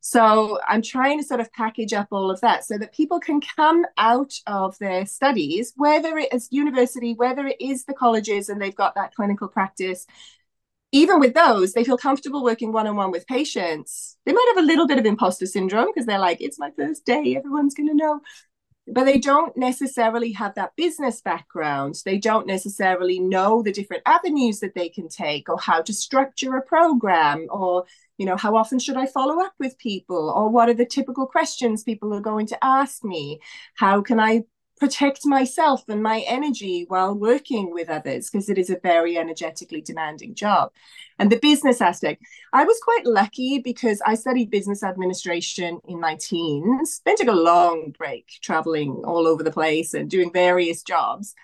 So 0.00 0.58
I'm 0.66 0.80
trying 0.80 1.18
to 1.18 1.24
sort 1.24 1.40
of 1.40 1.52
package 1.52 1.92
up 1.92 2.08
all 2.12 2.30
of 2.30 2.40
that 2.40 2.64
so 2.64 2.78
that 2.78 2.94
people 2.94 3.20
can 3.20 3.40
come 3.40 3.84
out 3.98 4.32
of 4.46 4.78
their 4.78 5.04
studies, 5.06 5.72
whether 5.76 6.16
it 6.16 6.32
is 6.32 6.48
university, 6.50 7.14
whether 7.14 7.46
it 7.46 7.56
is 7.60 7.84
the 7.84 7.94
colleges 7.94 8.48
and 8.48 8.60
they've 8.60 8.74
got 8.74 8.94
that 8.94 9.14
clinical 9.14 9.48
practice, 9.48 10.06
even 10.92 11.20
with 11.20 11.34
those, 11.34 11.72
they 11.72 11.84
feel 11.84 11.98
comfortable 11.98 12.42
working 12.42 12.72
one 12.72 12.86
on 12.86 12.96
one 12.96 13.10
with 13.10 13.26
patients. 13.26 14.16
They 14.24 14.32
might 14.32 14.52
have 14.54 14.64
a 14.64 14.66
little 14.66 14.86
bit 14.86 14.98
of 14.98 15.04
imposter 15.04 15.46
syndrome 15.46 15.88
because 15.92 16.06
they're 16.06 16.18
like, 16.18 16.40
it's 16.40 16.58
my 16.58 16.70
first 16.76 17.04
day, 17.04 17.36
everyone's 17.36 17.74
going 17.74 17.88
to 17.88 17.94
know. 17.94 18.20
But 18.90 19.04
they 19.04 19.18
don't 19.18 19.56
necessarily 19.56 20.32
have 20.32 20.54
that 20.54 20.74
business 20.76 21.20
background. 21.20 22.00
They 22.04 22.18
don't 22.18 22.46
necessarily 22.46 23.18
know 23.18 23.62
the 23.62 23.72
different 23.72 24.02
avenues 24.06 24.60
that 24.60 24.74
they 24.74 24.88
can 24.88 25.08
take 25.08 25.48
or 25.48 25.58
how 25.58 25.82
to 25.82 25.92
structure 25.92 26.56
a 26.56 26.62
program 26.62 27.46
or, 27.50 27.84
you 28.16 28.24
know, 28.24 28.36
how 28.36 28.56
often 28.56 28.78
should 28.78 28.96
I 28.96 29.06
follow 29.06 29.44
up 29.44 29.52
with 29.58 29.78
people 29.78 30.30
or 30.30 30.48
what 30.48 30.68
are 30.68 30.74
the 30.74 30.86
typical 30.86 31.26
questions 31.26 31.84
people 31.84 32.14
are 32.14 32.20
going 32.20 32.46
to 32.46 32.64
ask 32.64 33.04
me? 33.04 33.40
How 33.74 34.00
can 34.00 34.18
I 34.18 34.44
protect 34.78 35.26
myself 35.26 35.82
and 35.88 36.02
my 36.02 36.24
energy 36.26 36.84
while 36.88 37.14
working 37.14 37.72
with 37.72 37.88
others 37.88 38.30
because 38.30 38.48
it 38.48 38.58
is 38.58 38.70
a 38.70 38.78
very 38.82 39.18
energetically 39.18 39.80
demanding 39.80 40.34
job. 40.34 40.72
And 41.18 41.30
the 41.30 41.38
business 41.38 41.80
aspect, 41.80 42.22
I 42.52 42.64
was 42.64 42.80
quite 42.82 43.04
lucky 43.04 43.58
because 43.58 44.00
I 44.06 44.14
studied 44.14 44.50
business 44.50 44.82
administration 44.82 45.80
in 45.88 46.00
my 46.00 46.16
teens, 46.16 47.00
then 47.04 47.16
took 47.16 47.28
a 47.28 47.32
long 47.32 47.94
break 47.96 48.26
traveling 48.40 49.02
all 49.04 49.26
over 49.26 49.42
the 49.42 49.50
place 49.50 49.94
and 49.94 50.08
doing 50.08 50.32
various 50.32 50.82
jobs. 50.82 51.34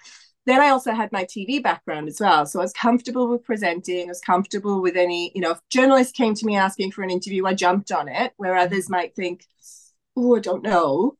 Then 0.47 0.61
I 0.61 0.69
also 0.69 0.93
had 0.93 1.11
my 1.11 1.25
TV 1.25 1.63
background 1.63 2.07
as 2.09 2.21
well. 2.21 2.45
So 2.45 2.61
I 2.61 2.63
was 2.63 2.73
comfortable 2.73 3.29
with 3.29 3.45
presenting, 3.45 4.05
I 4.05 4.09
was 4.09 4.21
comfortable 4.21 4.83
with 4.83 4.97
any, 4.97 5.33
you 5.35 5.41
know, 5.41 5.53
if 5.53 5.61
journalists 5.71 6.13
came 6.13 6.35
to 6.35 6.47
me 6.47 6.57
asking 6.57 6.93
for 6.93 7.03
an 7.03 7.11
interview, 7.11 7.47
I 7.47 7.55
jumped 7.55 7.91
on 7.91 8.09
it, 8.09 8.33
where 8.37 8.57
others 8.57 8.91
might 8.91 9.15
think, 9.15 9.47
oh, 10.17 10.37
I 10.37 10.41
don't 10.41 10.63
know. 10.63 11.17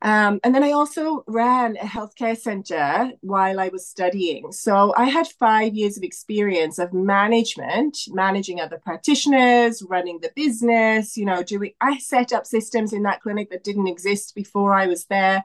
Um, 0.00 0.38
and 0.44 0.54
then 0.54 0.62
I 0.62 0.70
also 0.70 1.24
ran 1.26 1.76
a 1.76 1.84
healthcare 1.84 2.38
center 2.38 3.10
while 3.20 3.58
I 3.58 3.68
was 3.68 3.88
studying. 3.88 4.52
So 4.52 4.94
I 4.96 5.06
had 5.06 5.26
five 5.26 5.74
years 5.74 5.96
of 5.96 6.04
experience 6.04 6.78
of 6.78 6.92
management, 6.92 7.98
managing 8.08 8.60
other 8.60 8.78
practitioners, 8.78 9.82
running 9.82 10.20
the 10.20 10.30
business, 10.36 11.16
you 11.16 11.24
know, 11.24 11.42
doing, 11.42 11.72
I 11.80 11.98
set 11.98 12.32
up 12.32 12.46
systems 12.46 12.92
in 12.92 13.02
that 13.04 13.22
clinic 13.22 13.50
that 13.50 13.64
didn't 13.64 13.88
exist 13.88 14.36
before 14.36 14.72
I 14.72 14.86
was 14.86 15.06
there. 15.06 15.42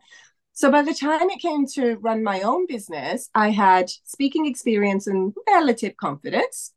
So 0.54 0.70
by 0.70 0.84
the 0.84 0.94
time 0.94 1.32
it 1.32 1.40
came 1.40 1.66
to 1.74 1.96
run 1.96 2.24
my 2.24 2.42
own 2.42 2.68
business, 2.68 3.32
I 3.34 3.50
had 3.50 3.90
speaking 4.04 4.46
experience 4.46 5.08
and 5.08 5.34
relative 5.48 5.98
confidence. 5.98 6.74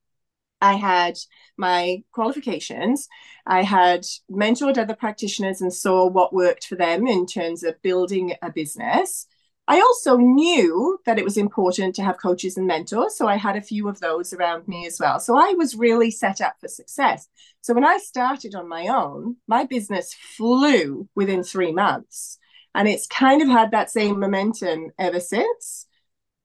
I 0.61 0.75
had 0.75 1.17
my 1.57 2.03
qualifications. 2.13 3.09
I 3.47 3.63
had 3.63 4.05
mentored 4.31 4.79
other 4.79 4.95
practitioners 4.95 5.61
and 5.61 5.73
saw 5.73 6.07
what 6.07 6.33
worked 6.33 6.67
for 6.67 6.77
them 6.77 7.07
in 7.07 7.27
terms 7.27 7.63
of 7.63 7.81
building 7.83 8.35
a 8.43 8.51
business. 8.51 9.27
I 9.69 9.81
also 9.81 10.17
knew 10.17 10.99
that 11.07 11.19
it 11.19 11.25
was 11.25 11.37
important 11.37 11.97
to 11.97 12.05
have 12.05 12.21
coaches 12.21 12.57
and 12.57 12.67
mentors. 12.67 13.17
So 13.17 13.27
I 13.27 13.37
had 13.37 13.57
a 13.57 13.61
few 13.61 13.89
of 13.89 13.99
those 13.99 14.33
around 14.33 14.69
me 14.69 14.87
as 14.87 15.01
well. 15.01 15.19
So 15.19 15.37
I 15.37 15.55
was 15.59 15.75
really 15.75 16.11
set 16.11 16.41
up 16.41 16.55
for 16.61 16.69
success. 16.69 17.29
So 17.63 17.75
when 17.75 17.85
I 17.85 17.99
started 17.99 18.55
on 18.55 18.69
my 18.69 18.87
own, 18.87 19.37
my 19.49 19.65
business 19.65 20.15
flew 20.37 21.09
within 21.17 21.43
three 21.43 21.73
months. 21.73 22.39
And 22.77 22.87
it's 22.87 23.07
kind 23.09 23.43
of 23.43 23.49
had 23.49 23.73
that 23.73 23.91
same 23.91 24.21
momentum 24.21 24.91
ever 24.99 25.19
since. 25.19 25.87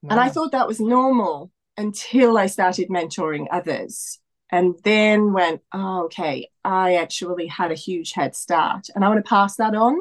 Wow. 0.01 0.11
And 0.11 0.19
I 0.19 0.29
thought 0.29 0.53
that 0.53 0.67
was 0.67 0.79
normal 0.79 1.51
until 1.81 2.37
I 2.37 2.45
started 2.45 2.89
mentoring 2.89 3.47
others. 3.51 4.19
And 4.53 4.75
then 4.83 5.33
went, 5.33 5.61
oh, 5.73 6.05
okay, 6.05 6.49
I 6.63 6.95
actually 6.95 7.47
had 7.47 7.71
a 7.71 7.75
huge 7.75 8.11
head 8.11 8.35
start 8.35 8.87
and 8.93 9.03
I 9.03 9.07
want 9.07 9.23
to 9.23 9.29
pass 9.29 9.55
that 9.55 9.75
on. 9.75 9.97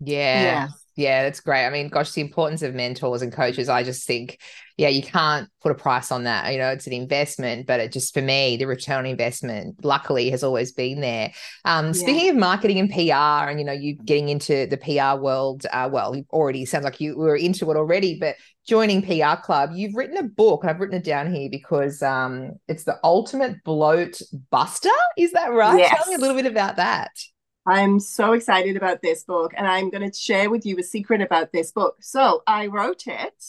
Yeah. 0.00 0.42
Yeah. 0.42 0.68
Yeah, 0.96 1.24
that's 1.24 1.40
great. 1.40 1.66
I 1.66 1.70
mean, 1.70 1.88
gosh, 1.88 2.12
the 2.12 2.22
importance 2.22 2.62
of 2.62 2.74
mentors 2.74 3.20
and 3.20 3.30
coaches, 3.30 3.68
I 3.68 3.82
just 3.82 4.06
think, 4.06 4.40
yeah, 4.78 4.88
you 4.88 5.02
can't 5.02 5.46
put 5.60 5.70
a 5.70 5.74
price 5.74 6.10
on 6.10 6.24
that. 6.24 6.50
You 6.50 6.58
know, 6.58 6.70
it's 6.70 6.86
an 6.86 6.94
investment, 6.94 7.66
but 7.66 7.80
it 7.80 7.92
just 7.92 8.14
for 8.14 8.22
me, 8.22 8.56
the 8.56 8.66
return 8.66 9.00
on 9.00 9.06
investment, 9.06 9.84
luckily, 9.84 10.30
has 10.30 10.42
always 10.42 10.72
been 10.72 11.02
there. 11.02 11.32
Um, 11.66 11.88
yeah. 11.88 11.92
Speaking 11.92 12.30
of 12.30 12.36
marketing 12.36 12.78
and 12.78 12.90
PR, 12.90 13.50
and 13.50 13.58
you 13.58 13.66
know, 13.66 13.72
you 13.72 13.96
getting 13.96 14.30
into 14.30 14.66
the 14.66 14.78
PR 14.78 15.20
world, 15.20 15.66
uh, 15.70 15.88
well, 15.92 16.16
you 16.16 16.24
already 16.30 16.64
sounds 16.64 16.84
like 16.84 16.98
you 16.98 17.14
were 17.14 17.36
into 17.36 17.70
it 17.70 17.76
already, 17.76 18.18
but 18.18 18.36
joining 18.66 19.02
PR 19.02 19.38
Club, 19.42 19.72
you've 19.74 19.94
written 19.94 20.16
a 20.16 20.22
book, 20.22 20.62
and 20.62 20.70
I've 20.70 20.80
written 20.80 20.96
it 20.96 21.04
down 21.04 21.32
here 21.32 21.50
because 21.50 22.02
um, 22.02 22.52
it's 22.68 22.84
the 22.84 22.98
ultimate 23.04 23.62
bloat 23.64 24.22
buster. 24.50 24.88
Is 25.18 25.32
that 25.32 25.52
right? 25.52 25.78
Yes. 25.78 25.94
Tell 25.94 26.08
me 26.08 26.14
a 26.14 26.18
little 26.18 26.36
bit 26.36 26.46
about 26.46 26.76
that. 26.76 27.10
I'm 27.66 27.98
so 27.98 28.32
excited 28.32 28.76
about 28.76 29.02
this 29.02 29.24
book, 29.24 29.52
and 29.56 29.66
I'm 29.66 29.90
going 29.90 30.08
to 30.08 30.16
share 30.16 30.50
with 30.50 30.64
you 30.64 30.78
a 30.78 30.84
secret 30.84 31.20
about 31.20 31.50
this 31.50 31.72
book. 31.72 31.96
So, 32.00 32.44
I 32.46 32.68
wrote 32.68 33.08
it, 33.08 33.44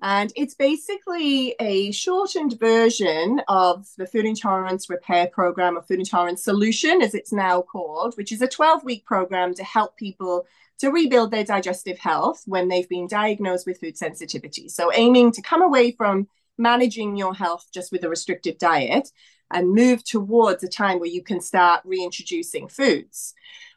and 0.00 0.32
it's 0.36 0.54
basically 0.54 1.54
a 1.60 1.92
shortened 1.92 2.58
version 2.58 3.42
of 3.48 3.86
the 3.98 4.06
Food 4.06 4.24
Intolerance 4.24 4.88
Repair 4.88 5.26
Program 5.26 5.76
or 5.76 5.82
Food 5.82 5.98
Intolerance 5.98 6.42
Solution, 6.42 7.02
as 7.02 7.14
it's 7.14 7.30
now 7.30 7.60
called, 7.60 8.14
which 8.16 8.32
is 8.32 8.40
a 8.40 8.48
12 8.48 8.84
week 8.84 9.04
program 9.04 9.54
to 9.54 9.64
help 9.64 9.98
people 9.98 10.46
to 10.78 10.90
rebuild 10.90 11.30
their 11.30 11.44
digestive 11.44 11.98
health 11.98 12.42
when 12.46 12.68
they've 12.68 12.88
been 12.88 13.06
diagnosed 13.06 13.66
with 13.66 13.80
food 13.80 13.98
sensitivity. 13.98 14.70
So, 14.70 14.90
aiming 14.94 15.32
to 15.32 15.42
come 15.42 15.60
away 15.60 15.90
from 15.90 16.26
managing 16.56 17.16
your 17.16 17.34
health 17.34 17.66
just 17.72 17.92
with 17.92 18.02
a 18.04 18.08
restricted 18.08 18.56
diet 18.56 19.10
and 19.52 19.74
move 19.74 20.04
towards 20.04 20.62
a 20.62 20.68
time 20.68 20.98
where 20.98 21.08
you 21.08 21.22
can 21.22 21.40
start 21.40 21.82
reintroducing 21.84 22.68
foods. 22.68 23.34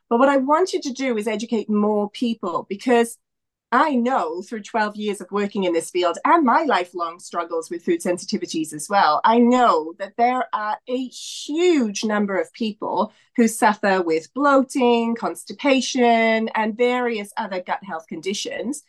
But 0.09 0.19
what 0.19 0.29
I 0.29 0.37
wanted 0.37 0.83
to 0.83 0.93
do 0.93 1.17
is 1.17 1.27
educate 1.27 1.69
more 1.69 2.09
people 2.09 2.65
because 2.69 3.17
I 3.71 3.95
know 3.95 4.41
through 4.41 4.61
12 4.61 4.95
years 4.95 5.21
of 5.21 5.31
working 5.31 5.65
in 5.65 5.73
this 5.73 5.89
field 5.89 6.17
and 6.23 6.45
my 6.45 6.63
lifelong 6.63 7.19
struggles 7.19 7.69
with 7.69 7.83
food 7.83 7.99
sensitivities 7.99 8.73
as 8.73 8.87
well, 8.89 9.19
I 9.25 9.39
know 9.39 9.93
that 9.97 10.13
there 10.17 10.47
are 10.53 10.77
a 10.87 11.07
huge 11.07 12.05
number 12.05 12.39
of 12.39 12.53
people 12.53 13.11
who 13.35 13.47
suffer 13.47 14.01
with 14.01 14.33
bloating, 14.33 15.15
constipation, 15.15 16.49
and 16.55 16.77
various 16.77 17.33
other 17.35 17.61
gut 17.61 17.83
health 17.83 18.07
conditions 18.07 18.83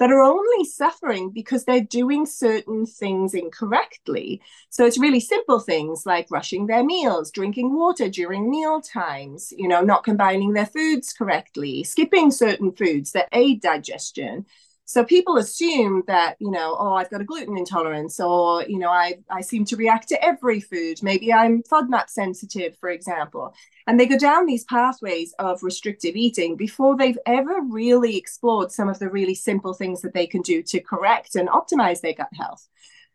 that 0.00 0.10
are 0.10 0.22
only 0.22 0.64
suffering 0.64 1.30
because 1.30 1.64
they're 1.64 1.82
doing 1.82 2.24
certain 2.24 2.86
things 2.86 3.34
incorrectly. 3.34 4.40
So 4.70 4.86
it's 4.86 4.98
really 4.98 5.20
simple 5.20 5.60
things 5.60 6.06
like 6.06 6.26
rushing 6.30 6.66
their 6.66 6.82
meals, 6.82 7.30
drinking 7.30 7.74
water 7.74 8.08
during 8.08 8.50
meal 8.50 8.80
times, 8.80 9.52
you 9.56 9.68
know, 9.68 9.82
not 9.82 10.02
combining 10.02 10.54
their 10.54 10.66
foods 10.66 11.12
correctly, 11.12 11.84
skipping 11.84 12.30
certain 12.30 12.72
foods 12.72 13.12
that 13.12 13.28
aid 13.32 13.60
digestion. 13.60 14.46
So 14.90 15.04
people 15.04 15.36
assume 15.36 16.02
that, 16.08 16.34
you 16.40 16.50
know, 16.50 16.76
oh, 16.76 16.94
I've 16.94 17.10
got 17.10 17.20
a 17.20 17.24
gluten 17.24 17.56
intolerance, 17.56 18.18
or, 18.18 18.64
you 18.64 18.76
know, 18.76 18.88
I, 18.90 19.20
I 19.30 19.40
seem 19.40 19.64
to 19.66 19.76
react 19.76 20.08
to 20.08 20.20
every 20.20 20.58
food. 20.58 21.00
Maybe 21.00 21.32
I'm 21.32 21.62
FODMAP 21.62 22.10
sensitive, 22.10 22.76
for 22.80 22.88
example. 22.88 23.54
And 23.86 24.00
they 24.00 24.06
go 24.06 24.18
down 24.18 24.46
these 24.46 24.64
pathways 24.64 25.32
of 25.38 25.62
restrictive 25.62 26.16
eating 26.16 26.56
before 26.56 26.96
they've 26.96 27.20
ever 27.24 27.60
really 27.68 28.16
explored 28.16 28.72
some 28.72 28.88
of 28.88 28.98
the 28.98 29.08
really 29.08 29.36
simple 29.36 29.74
things 29.74 30.00
that 30.00 30.12
they 30.12 30.26
can 30.26 30.42
do 30.42 30.60
to 30.64 30.80
correct 30.80 31.36
and 31.36 31.48
optimize 31.48 32.00
their 32.00 32.14
gut 32.14 32.30
health. 32.34 32.66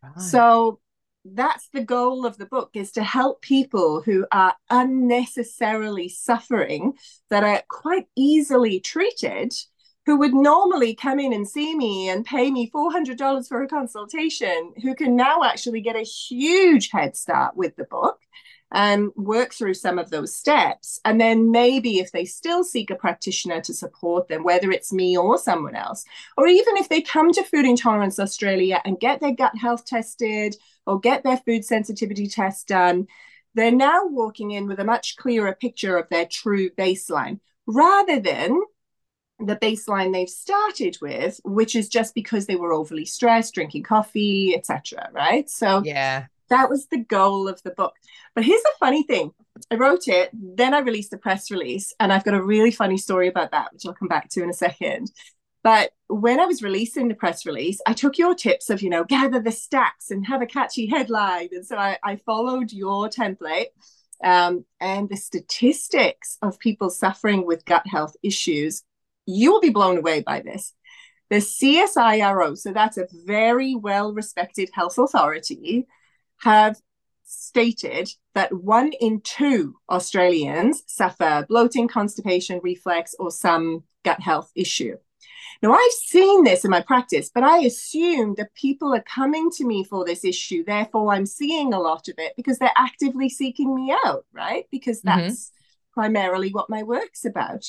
Right. 0.02 0.18
So 0.18 0.80
that's 1.26 1.68
the 1.74 1.84
goal 1.84 2.26
of 2.26 2.38
the 2.38 2.46
book 2.46 2.70
is 2.76 2.94
to 2.94 3.04
help 3.04 3.42
people 3.42 4.02
who 4.02 4.26
are 4.32 4.56
unnecessarily 4.70 6.08
suffering 6.08 6.94
that 7.30 7.44
are 7.44 7.64
quite 7.68 8.06
easily 8.16 8.80
treated 8.80 9.54
who 10.06 10.18
would 10.18 10.34
normally 10.34 10.94
come 10.94 11.20
in 11.20 11.34
and 11.34 11.48
see 11.48 11.76
me 11.76 12.10
and 12.10 12.26
pay 12.26 12.52
me 12.52 12.70
$400 12.70 13.48
for 13.48 13.64
a 13.64 13.68
consultation 13.68 14.74
who 14.82 14.94
can 14.94 15.16
now 15.16 15.44
actually 15.44 15.82
get 15.82 15.96
a 15.96 16.02
huge 16.02 16.92
head 16.92 17.18
start 17.18 17.58
with 17.58 17.76
the 17.76 17.86
book 17.86 18.20
and 18.72 19.10
work 19.16 19.54
through 19.54 19.74
some 19.74 19.98
of 19.98 20.10
those 20.10 20.36
steps. 20.36 21.00
And 21.06 21.20
then 21.20 21.50
maybe 21.52 22.00
if 22.00 22.12
they 22.12 22.26
still 22.26 22.64
seek 22.64 22.90
a 22.90 22.96
practitioner 22.96 23.62
to 23.62 23.74
support 23.74 24.28
them, 24.28 24.44
whether 24.44 24.72
it's 24.72 24.94
me 24.94 25.18
or 25.18 25.38
someone 25.38 25.76
else, 25.76 26.04
or 26.38 26.48
even 26.48 26.78
if 26.78 26.90
they 26.90 27.02
come 27.02 27.32
to 27.32 27.44
Food 27.44 27.66
Intolerance 27.66 28.20
Australia 28.20 28.82
and 28.86 29.00
get 29.00 29.22
their 29.22 29.34
gut 29.34 29.58
health 29.58 29.86
tested 29.86 30.56
or 30.86 31.00
get 31.00 31.24
their 31.24 31.38
food 31.38 31.66
sensitivity 31.66 32.28
test 32.28 32.68
done, 32.68 33.08
they're 33.54 33.72
now 33.72 34.06
walking 34.06 34.52
in 34.52 34.68
with 34.68 34.80
a 34.80 34.86
much 34.86 35.16
clearer 35.16 35.56
picture 35.56 35.98
of 35.98 36.10
their 36.10 36.26
true 36.26 36.70
baseline 36.72 37.40
rather 37.66 38.20
than 38.20 38.62
the 39.40 39.58
baseline 39.58 40.14
they've 40.14 40.30
started 40.30 40.98
with 41.02 41.40
which 41.44 41.76
is 41.76 41.90
just 41.90 42.16
because 42.16 42.46
they 42.46 42.56
were 42.56 42.74
overly 42.74 43.06
stressed 43.06 43.54
drinking 43.54 43.84
coffee 43.84 44.56
etc 44.56 45.10
right 45.14 45.50
so 45.50 45.82
yeah 45.84 46.26
that 46.50 46.70
was 46.70 46.88
the 46.88 46.98
goal 46.98 47.48
of 47.48 47.62
the 47.64 47.72
book. 47.72 47.96
But 48.34 48.46
here's 48.46 48.62
the 48.62 48.72
funny 48.80 49.04
thing 49.04 49.32
I 49.72 49.76
wrote 49.76 50.08
it, 50.08 50.30
then 50.34 50.74
I 50.74 50.80
released 50.80 51.14
a 51.14 51.18
press 51.18 51.50
release, 51.50 51.94
and 52.00 52.12
I've 52.12 52.26
got 52.26 52.34
a 52.34 52.44
really 52.44 52.72
funny 52.72 52.98
story 52.98 53.28
about 53.28 53.52
that, 53.52 53.74
which 53.74 53.86
I'll 53.86 53.94
come 53.94 54.08
back 54.08 54.30
to 54.32 54.44
in 54.44 54.50
a 54.50 54.54
second. 54.54 55.12
But 55.64 55.92
when 56.08 56.40
I 56.40 56.46
was 56.46 56.62
releasing 56.62 57.08
the 57.08 57.16
press 57.16 57.46
release, 57.46 57.80
I 57.88 57.94
took 57.94 58.18
your 58.20 58.36
tips 58.36 58.70
of, 58.70 58.84
you 58.84 58.90
know, 58.90 59.04
gather 59.04 59.40
the 59.40 59.50
stats 59.50 60.12
and 60.12 60.26
have 60.28 60.42
a 60.42 60.46
catchy 60.46 60.86
headline. 60.86 61.50
And 61.52 61.66
so 61.66 61.78
I, 61.78 61.98
I 62.04 62.18
followed 62.18 62.72
your 62.72 63.10
template 63.10 63.68
um, 64.24 64.66
and 64.80 65.10
the 65.10 65.18
statistics 65.18 66.38
of 66.44 66.60
people 66.60 66.92
suffering 66.92 67.48
with 67.48 67.66
gut 67.66 67.88
health 67.88 68.16
issues. 68.22 68.84
You 69.26 69.52
will 69.52 69.62
be 69.62 69.70
blown 69.70 69.98
away 69.98 70.22
by 70.22 70.42
this. 70.42 70.74
The 71.30 71.38
CSIRO, 71.38 72.58
so 72.58 72.72
that's 72.72 72.98
a 72.98 73.08
very 73.26 73.76
well 73.76 74.14
respected 74.14 74.70
health 74.74 74.98
authority, 74.98 75.88
have 76.38 76.80
stated 77.24 78.10
that 78.36 78.54
one 78.54 78.92
in 79.02 79.22
two 79.22 79.76
Australians 79.90 80.84
suffer 80.86 81.46
bloating, 81.50 81.88
constipation, 81.88 82.60
reflux, 82.64 83.16
or 83.18 83.32
some 83.32 83.84
gut 84.04 84.22
health 84.22 84.52
issue. 84.56 84.96
Now, 85.62 85.74
I've 85.74 85.92
seen 85.92 86.44
this 86.44 86.66
in 86.66 86.72
my 86.72 86.82
practice, 86.82 87.32
but 87.34 87.44
I 87.44 87.60
assume 87.60 88.36
that 88.38 88.54
people 88.54 88.94
are 88.94 89.02
coming 89.02 89.50
to 89.52 89.66
me 89.66 89.84
for 89.84 90.06
this 90.06 90.24
issue. 90.24 90.64
Therefore, 90.64 91.14
I'm 91.14 91.26
seeing 91.26 91.74
a 91.74 91.80
lot 91.80 92.08
of 92.08 92.16
it 92.18 92.34
because 92.36 92.60
they're 92.60 92.72
actively 92.76 93.30
seeking 93.30 93.74
me 93.74 93.96
out, 94.06 94.26
right? 94.34 94.66
Because 94.72 95.02
mm-hmm. 95.02 95.20
that's 95.20 95.46
mm-hmm. 95.46 96.02
primarily 96.02 96.52
what 96.52 96.70
my 96.70 96.84
work's 96.84 97.26
about. 97.26 97.66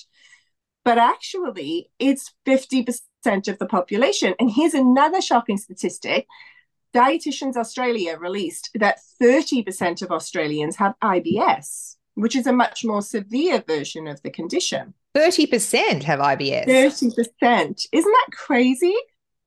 But 0.86 0.98
actually, 0.98 1.90
it's 1.98 2.32
50% 2.46 3.00
of 3.48 3.58
the 3.58 3.66
population. 3.66 4.34
And 4.38 4.48
here's 4.48 4.72
another 4.72 5.20
shocking 5.20 5.58
statistic 5.58 6.28
Dietitians 6.94 7.56
Australia 7.56 8.16
released 8.16 8.70
that 8.76 9.00
30% 9.20 10.00
of 10.02 10.12
Australians 10.12 10.76
have 10.76 10.94
IBS, 11.02 11.96
which 12.14 12.36
is 12.36 12.46
a 12.46 12.52
much 12.52 12.84
more 12.84 13.02
severe 13.02 13.64
version 13.66 14.06
of 14.06 14.22
the 14.22 14.30
condition. 14.30 14.94
30% 15.16 16.04
have 16.04 16.20
IBS. 16.20 16.66
30%. 16.66 17.86
Isn't 17.92 18.12
that 18.12 18.28
crazy? 18.32 18.94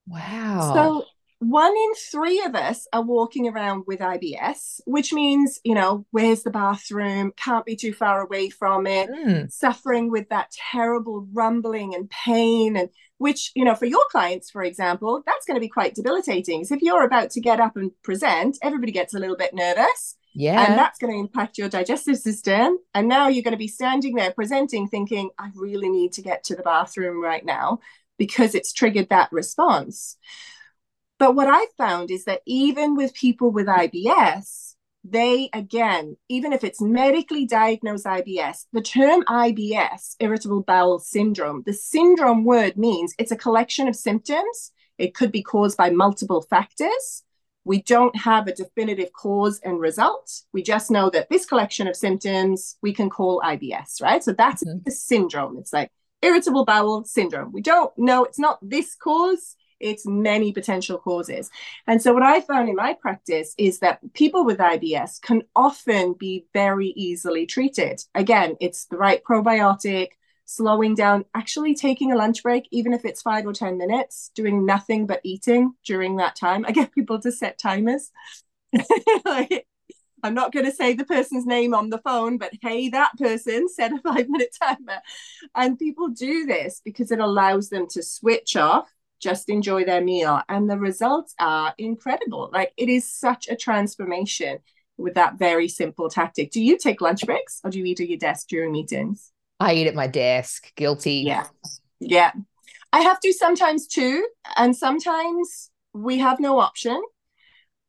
Wow. 0.07 0.73
So 0.75 1.05
one 1.39 1.71
in 1.75 1.93
three 2.11 2.41
of 2.41 2.53
us 2.53 2.85
are 2.91 3.01
walking 3.01 3.47
around 3.47 3.85
with 3.87 3.99
IBS, 3.99 4.81
which 4.85 5.13
means, 5.13 5.59
you 5.63 5.73
know, 5.73 6.05
where's 6.11 6.43
the 6.43 6.51
bathroom? 6.51 7.31
Can't 7.37 7.65
be 7.65 7.77
too 7.77 7.93
far 7.93 8.21
away 8.21 8.49
from 8.49 8.85
it, 8.85 9.09
mm. 9.09 9.51
suffering 9.51 10.11
with 10.11 10.27
that 10.29 10.51
terrible 10.71 11.27
rumbling 11.31 11.95
and 11.95 12.09
pain 12.09 12.75
and 12.75 12.89
which 13.19 13.51
you 13.53 13.65
know 13.65 13.75
for 13.75 13.85
your 13.85 14.03
clients 14.11 14.49
for 14.49 14.63
example 14.63 15.21
that's 15.25 15.45
going 15.45 15.55
to 15.55 15.61
be 15.61 15.67
quite 15.69 15.93
debilitating. 15.93 16.63
So 16.63 16.75
if 16.75 16.81
you're 16.81 17.03
about 17.03 17.29
to 17.31 17.41
get 17.41 17.59
up 17.59 17.75
and 17.75 17.91
present 18.01 18.57
everybody 18.61 18.91
gets 18.91 19.13
a 19.13 19.19
little 19.19 19.37
bit 19.37 19.53
nervous. 19.53 20.15
Yeah. 20.33 20.65
And 20.65 20.77
that's 20.77 20.99
going 20.99 21.11
to 21.11 21.19
impact 21.19 21.57
your 21.57 21.69
digestive 21.69 22.17
system. 22.17 22.77
And 22.93 23.07
now 23.07 23.27
you're 23.27 23.43
going 23.43 23.53
to 23.53 23.57
be 23.57 23.67
standing 23.67 24.15
there 24.15 24.31
presenting 24.31 24.87
thinking 24.87 25.29
i 25.37 25.49
really 25.55 25.89
need 25.89 26.13
to 26.13 26.21
get 26.21 26.43
to 26.45 26.55
the 26.55 26.63
bathroom 26.63 27.21
right 27.21 27.43
now 27.43 27.79
because 28.17 28.55
it's 28.55 28.71
triggered 28.71 29.09
that 29.09 29.31
response 29.31 30.17
but 31.19 31.35
what 31.35 31.47
i 31.47 31.65
found 31.77 32.09
is 32.09 32.25
that 32.25 32.41
even 32.45 32.95
with 32.95 33.13
people 33.13 33.51
with 33.51 33.67
ibs 33.67 34.69
they 35.03 35.49
again, 35.53 36.17
even 36.27 36.53
if 36.53 36.63
it's 36.63 36.81
medically 36.81 37.45
diagnosed 37.45 38.05
IBS, 38.05 38.65
the 38.73 38.81
term 38.81 39.23
IBS, 39.25 40.15
irritable 40.19 40.61
bowel 40.61 40.99
syndrome, 40.99 41.63
the 41.65 41.73
syndrome 41.73 42.43
word 42.43 42.77
means 42.77 43.13
it's 43.17 43.31
a 43.31 43.37
collection 43.37 43.87
of 43.87 43.95
symptoms. 43.95 44.71
It 44.97 45.15
could 45.15 45.31
be 45.31 45.41
caused 45.41 45.77
by 45.77 45.89
multiple 45.89 46.41
factors. 46.41 47.23
We 47.63 47.81
don't 47.81 48.15
have 48.17 48.47
a 48.47 48.53
definitive 48.53 49.13
cause 49.13 49.61
and 49.63 49.79
result. 49.79 50.31
We 50.53 50.63
just 50.63 50.91
know 50.91 51.09
that 51.11 51.29
this 51.29 51.45
collection 51.45 51.87
of 51.87 51.95
symptoms 51.95 52.77
we 52.81 52.93
can 52.93 53.09
call 53.09 53.41
IBS, 53.41 54.01
right? 54.01 54.23
So 54.23 54.33
that's 54.33 54.63
mm-hmm. 54.63 54.79
the 54.83 54.91
syndrome. 54.91 55.57
It's 55.57 55.71
like 55.71 55.91
irritable 56.21 56.65
bowel 56.65 57.05
syndrome. 57.05 57.51
We 57.53 57.61
don't 57.61 57.97
know, 57.97 58.25
it's 58.25 58.39
not 58.39 58.59
this 58.61 58.95
cause, 58.95 59.55
it's 59.79 60.05
many 60.05 60.51
potential 60.51 60.97
causes. 60.97 61.49
And 61.87 62.01
so, 62.01 62.13
what 62.13 62.23
I 62.23 62.41
found 62.41 62.69
in 62.69 62.75
my 62.75 62.93
practice 62.93 63.53
is 63.57 63.79
that 63.79 63.99
people 64.13 64.45
with 64.45 64.57
IBS 64.57 65.21
can 65.21 65.43
often 65.55 66.13
be 66.13 66.45
very 66.53 66.89
easily 66.95 67.45
treated. 67.45 68.01
Again, 68.15 68.55
it's 68.59 68.85
the 68.85 68.97
right 68.97 69.21
probiotic, 69.23 70.09
slowing 70.45 70.95
down, 70.95 71.25
actually 71.35 71.75
taking 71.75 72.11
a 72.11 72.15
lunch 72.15 72.41
break, 72.41 72.67
even 72.71 72.91
if 72.93 73.05
it's 73.05 73.21
five 73.21 73.45
or 73.45 73.53
10 73.53 73.77
minutes, 73.77 74.31
doing 74.33 74.65
nothing 74.65 75.05
but 75.05 75.21
eating 75.23 75.73
during 75.85 76.17
that 76.17 76.35
time. 76.35 76.65
I 76.65 76.71
get 76.71 76.91
people 76.91 77.19
to 77.21 77.31
set 77.31 77.59
timers. 77.59 78.11
like, 79.25 79.67
I'm 80.23 80.33
not 80.33 80.51
going 80.51 80.65
to 80.65 80.71
say 80.71 80.93
the 80.93 81.05
person's 81.05 81.45
name 81.45 81.73
on 81.73 81.89
the 81.89 81.99
phone, 81.99 82.37
but 82.37 82.51
hey, 82.61 82.89
that 82.89 83.11
person 83.17 83.69
set 83.69 83.93
a 83.93 83.99
five 83.99 84.27
minute 84.27 84.55
timer. 84.61 85.01
And 85.55 85.79
people 85.79 86.09
do 86.09 86.45
this 86.45 86.81
because 86.83 87.11
it 87.11 87.19
allows 87.19 87.69
them 87.69 87.87
to 87.91 88.03
switch 88.03 88.55
off 88.55 88.89
just 89.19 89.49
enjoy 89.49 89.85
their 89.85 90.01
meal. 90.01 90.41
And 90.49 90.69
the 90.69 90.77
results 90.77 91.35
are 91.39 91.73
incredible. 91.77 92.49
Like 92.51 92.73
it 92.77 92.89
is 92.89 93.11
such 93.11 93.47
a 93.47 93.55
transformation 93.55 94.59
with 94.97 95.15
that 95.15 95.39
very 95.39 95.67
simple 95.67 96.09
tactic. 96.09 96.51
Do 96.51 96.61
you 96.61 96.77
take 96.77 97.01
lunch 97.01 97.25
breaks 97.25 97.61
or 97.63 97.71
do 97.71 97.79
you 97.79 97.85
eat 97.85 97.99
at 97.99 98.09
your 98.09 98.17
desk 98.17 98.47
during 98.47 98.71
meetings? 98.71 99.31
I 99.59 99.73
eat 99.73 99.87
at 99.87 99.95
my 99.95 100.07
desk. 100.07 100.73
Guilty. 100.75 101.23
Yeah. 101.25 101.47
Yeah. 101.99 102.31
I 102.91 103.01
have 103.01 103.19
to 103.21 103.33
sometimes 103.33 103.87
too. 103.87 104.27
And 104.55 104.75
sometimes 104.75 105.71
we 105.93 106.19
have 106.19 106.39
no 106.39 106.59
option. 106.59 107.01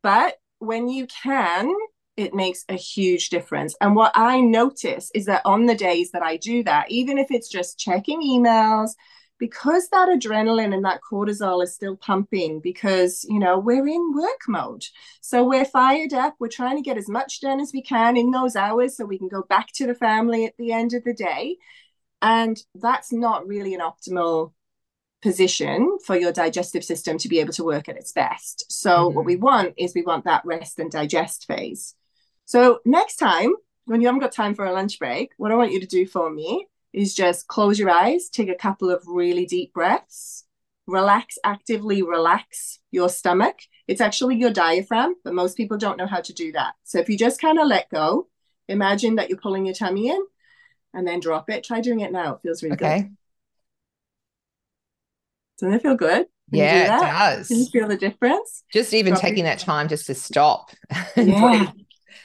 But 0.03 0.37
when 0.59 0.89
you 0.89 1.07
can, 1.07 1.73
it 2.17 2.35
makes 2.35 2.65
a 2.69 2.75
huge 2.75 3.31
difference. 3.31 3.75
And 3.81 3.97
what 3.97 4.13
I 4.15 4.41
notice 4.41 5.11
is 5.15 5.27
that 5.27 5.43
on 5.45 5.67
the 5.67 5.75
days 5.75 6.11
that 6.13 6.23
I 6.23 6.37
do 6.37 6.63
that, 6.65 6.91
even 6.91 7.19
if 7.19 7.31
it's 7.31 7.49
just 7.49 7.79
checking 7.79 8.21
emails, 8.21 8.91
because 9.41 9.89
that 9.89 10.09
adrenaline 10.09 10.73
and 10.73 10.85
that 10.85 11.01
cortisol 11.01 11.65
is 11.65 11.75
still 11.75 11.97
pumping 11.97 12.61
because 12.61 13.25
you 13.29 13.41
know 13.41 13.59
we're 13.59 13.89
in 13.89 14.13
work 14.15 14.43
mode. 14.47 14.85
So 15.21 15.43
we're 15.43 15.65
fired 15.65 16.13
up. 16.13 16.37
We're 16.39 16.49
trying 16.49 16.77
to 16.77 16.83
get 16.83 16.97
as 16.97 17.09
much 17.09 17.41
done 17.41 17.59
as 17.59 17.73
we 17.73 17.83
can 17.83 18.17
in 18.17 18.31
those 18.31 18.55
hours 18.55 18.97
so 18.97 19.05
we 19.05 19.19
can 19.19 19.29
go 19.29 19.43
back 19.43 19.73
to 19.73 19.87
the 19.87 19.95
family 19.95 20.45
at 20.45 20.57
the 20.59 20.73
end 20.73 20.95
of 20.95 21.03
the 21.03 21.15
day. 21.15 21.57
And 22.23 22.63
that's 22.75 23.13
not 23.13 23.49
really 23.49 23.75
an 23.75 23.81
optimal 23.81 24.53
position 25.23 25.99
for 26.05 26.17
your 26.17 26.33
digestive 26.33 26.85
system 26.85 27.19
to 27.19 27.29
be 27.29 27.41
able 27.41 27.53
to 27.55 27.65
work 27.65 27.89
at 27.89 27.97
its 27.97 28.13
best. 28.13 28.71
So 28.71 28.91
mm-hmm. 28.91 29.17
what 29.17 29.25
we 29.25 29.37
want 29.37 29.75
is 29.77 29.95
we 29.95 30.03
want 30.03 30.27
that 30.27 30.45
rest 30.45 30.79
and 30.79 30.91
digest 30.91 31.47
phase. 31.47 31.95
So 32.45 32.81
next 32.85 33.17
time 33.17 33.55
when 33.91 34.01
you 34.01 34.07
haven't 34.07 34.21
got 34.21 34.31
time 34.33 34.55
for 34.55 34.65
a 34.65 34.73
lunch 34.73 34.99
break 35.01 35.33
what 35.37 35.51
i 35.51 35.55
want 35.57 35.73
you 35.73 35.81
to 35.81 35.87
do 35.87 36.07
for 36.07 36.31
me 36.31 36.67
is 36.93 37.15
just 37.15 37.47
close 37.47 37.79
your 37.79 37.91
eyes, 37.91 38.29
take 38.29 38.49
a 38.49 38.55
couple 38.55 38.91
of 38.91 39.03
really 39.07 39.47
deep 39.47 39.73
breaths, 39.73 40.45
relax, 40.87 41.39
actively 41.45 42.03
relax 42.03 42.79
your 42.91 43.09
stomach. 43.09 43.57
It's 43.87 44.01
actually 44.01 44.37
your 44.37 44.51
diaphragm, 44.51 45.15
but 45.25 45.35
most 45.35 45.57
people 45.57 45.79
don't 45.79 45.97
know 45.97 46.07
how 46.07 46.21
to 46.21 46.33
do 46.33 46.53
that. 46.53 46.75
So 46.85 46.99
if 46.99 47.09
you 47.09 47.17
just 47.17 47.41
kind 47.41 47.59
of 47.59 47.67
let 47.67 47.89
go, 47.91 48.29
imagine 48.69 49.17
that 49.17 49.29
you're 49.29 49.39
pulling 49.39 49.67
your 49.67 49.75
tummy 49.75 50.09
in 50.09 50.21
and 50.95 51.07
then 51.07 51.21
drop 51.21 51.51
it. 51.51 51.65
Try 51.65 51.81
doing 51.81 52.01
it 52.01 52.13
now. 52.13 52.35
It 52.35 52.41
feels 52.43 52.63
really 52.63 52.75
okay. 52.75 53.03
good. 53.03 53.17
Doesn't 55.59 55.75
it 55.75 55.83
feel 55.83 55.97
good? 55.97 56.27
Yeah, 56.51 56.99
do 56.99 57.05
it 57.05 57.07
does. 57.07 57.49
Can 57.49 57.59
you 57.59 57.67
feel 57.67 57.87
the 57.87 57.97
difference? 57.97 58.65
Just 58.73 58.93
even 58.93 59.15
taking 59.15 59.45
that 59.45 59.59
time 59.61 59.89
just 59.89 60.07
to 60.07 60.15
stop. 60.15 60.71
Yeah. 61.17 61.71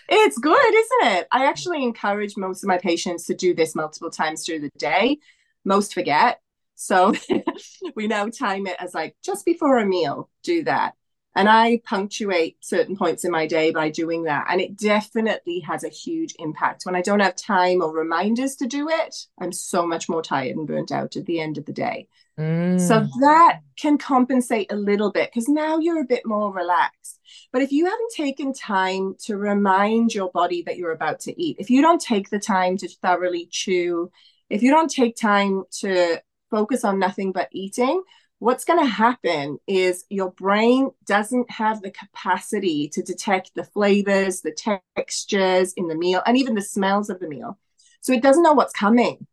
It's 0.10 0.38
good, 0.38 0.74
isn't 0.74 1.18
it? 1.18 1.28
I 1.32 1.46
actually 1.46 1.84
encourage 1.84 2.38
most 2.38 2.64
of 2.64 2.68
my 2.68 2.78
patients 2.78 3.26
to 3.26 3.34
do 3.34 3.54
this 3.54 3.76
multiple 3.76 4.10
times 4.10 4.46
through 4.46 4.60
the 4.60 4.72
day. 4.78 5.20
Most 5.64 5.94
forget. 5.94 6.42
So 6.76 7.14
we 7.96 8.08
now 8.08 8.28
time 8.28 8.68
it 8.68 8.76
as 8.80 8.94
like 8.94 9.16
just 9.24 9.46
before 9.46 9.78
a 9.80 9.86
meal, 9.86 10.30
do 10.44 10.64
that. 10.64 10.94
And 11.36 11.50
I 11.50 11.82
punctuate 11.84 12.58
certain 12.62 12.96
points 12.96 13.26
in 13.26 13.32
my 13.32 13.46
day 13.46 13.72
by 13.72 13.90
doing 13.90 14.24
that. 14.24 14.48
And 14.50 14.62
it 14.62 14.78
definitely 14.78 15.60
has 15.62 15.84
a 15.84 15.90
huge 15.90 16.34
impact. 16.40 16.86
When 16.86 16.96
I 16.96 17.02
don't 17.02 17.20
have 17.20 17.36
time 17.36 17.82
or 17.82 17.94
reminders 17.94 18.56
to 18.58 18.68
do 18.68 18.88
it, 18.90 19.16
I'm 19.40 19.52
so 19.52 19.86
much 19.86 20.08
more 20.08 20.22
tired 20.22 20.56
and 20.56 20.66
burnt 20.66 20.94
out 20.94 21.18
at 21.18 21.26
the 21.26 21.42
end 21.42 21.58
of 21.58 21.66
the 21.66 21.74
day. 21.74 22.08
Mm. 22.40 22.80
So 22.80 23.08
that 23.22 23.60
can 23.78 23.98
compensate 23.98 24.72
a 24.72 24.76
little 24.78 25.12
bit 25.12 25.30
because 25.30 25.50
now 25.50 25.78
you're 25.80 26.02
a 26.02 26.08
bit 26.08 26.26
more 26.26 26.54
relaxed. 26.54 27.20
But 27.52 27.62
if 27.62 27.72
you 27.72 27.86
haven't 27.86 28.14
taken 28.16 28.54
time 28.54 29.16
to 29.26 29.38
remind 29.38 30.14
your 30.14 30.30
body 30.32 30.64
that 30.64 30.78
you're 30.78 30.92
about 30.92 31.20
to 31.22 31.42
eat, 31.42 31.58
if 31.60 31.70
you 31.70 31.82
don't 31.82 32.02
take 32.02 32.30
the 32.30 32.40
time 32.40 32.78
to 32.78 32.88
thoroughly 32.88 33.48
chew, 33.52 34.12
if 34.50 34.64
you 34.64 34.72
don't 34.72 34.92
take 34.92 35.16
time 35.16 35.64
to 35.80 36.22
focus 36.52 36.84
on 36.84 37.00
nothing 37.00 37.32
but 37.32 37.50
eating, 37.52 38.04
what's 38.40 38.66
going 38.66 38.80
to 38.80 38.86
happen 38.86 39.58
is 39.68 40.06
your 40.10 40.32
brain 40.32 40.92
doesn't 41.06 41.50
have 41.50 41.82
the 41.82 41.92
capacity 41.92 42.90
to 42.90 43.02
detect 43.02 43.52
the 43.56 43.64
flavors, 43.64 44.42
the 44.42 44.56
textures 44.96 45.74
in 45.74 45.88
the 45.88 45.96
meal, 45.96 46.22
and 46.26 46.38
even 46.38 46.56
the 46.56 46.62
smells 46.62 47.10
of 47.10 47.20
the 47.20 47.28
meal. 47.28 47.58
So 48.02 48.14
it 48.14 48.22
doesn't 48.22 48.44
know 48.44 48.54
what's 48.54 48.74
coming. 48.74 49.26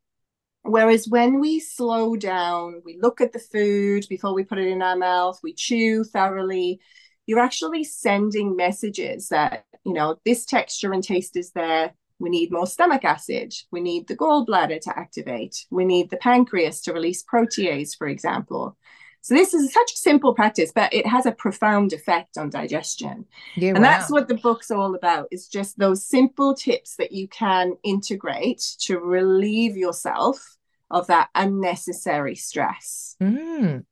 Whereas 0.63 1.09
when 1.09 1.41
we 1.41 1.59
slow 1.59 2.15
down, 2.15 2.83
we 2.85 2.99
look 3.01 3.21
at 3.21 3.33
the 3.33 3.41
food 3.41 4.07
before 4.09 4.33
we 4.33 4.45
put 4.45 4.59
it 4.59 4.69
in 4.69 4.81
our 4.81 4.97
mouth, 4.97 5.41
we 5.43 5.55
chew 5.55 6.05
thoroughly, 6.05 6.81
you're 7.27 7.41
actually 7.41 7.85
sending 7.85 8.57
messages 8.57 9.29
that, 9.29 9.65
you 9.85 9.93
know, 9.93 10.19
this 10.25 10.45
texture 10.45 10.93
and 10.93 11.03
taste 11.03 11.37
is 11.37 11.51
there. 11.51 11.95
We 12.23 12.31
need 12.31 12.53
more 12.53 12.69
stomach 12.69 13.05
acid. 13.05 13.53
We 13.73 13.81
need 13.81 14.07
the 14.07 14.17
gallbladder 14.17 14.81
to 14.83 14.97
activate. 14.97 15.67
We 15.71 15.85
need 15.85 16.09
the 16.09 16.19
pancreas 16.19 16.81
to 16.83 16.93
release 16.93 17.25
protease, 17.25 17.99
for 17.99 18.07
example. 18.07 18.77
So 19.23 19.35
this 19.35 19.53
is 19.53 19.73
such 19.73 19.93
a 19.93 19.97
simple 19.97 20.33
practice, 20.33 20.71
but 20.73 20.95
it 20.95 21.05
has 21.05 21.27
a 21.27 21.33
profound 21.33 21.93
effect 21.93 22.39
on 22.39 22.49
digestion. 22.49 23.27
Yeah, 23.57 23.71
and 23.71 23.79
wow. 23.79 23.91
that's 23.91 24.11
what 24.11 24.29
the 24.29 24.37
book's 24.37 24.71
all 24.71 24.95
about. 24.95 25.27
Is 25.33 25.49
just 25.49 25.79
those 25.79 26.07
simple 26.07 26.55
tips 26.55 26.95
that 26.97 27.11
you 27.11 27.27
can 27.27 27.77
integrate 27.83 28.63
to 28.83 29.01
relieve 29.01 29.77
yourself 29.77 30.57
of 30.93 31.09
that 31.09 31.29
unnecessary 31.35 32.37
stress. 32.37 33.17
Mm. 33.21 33.85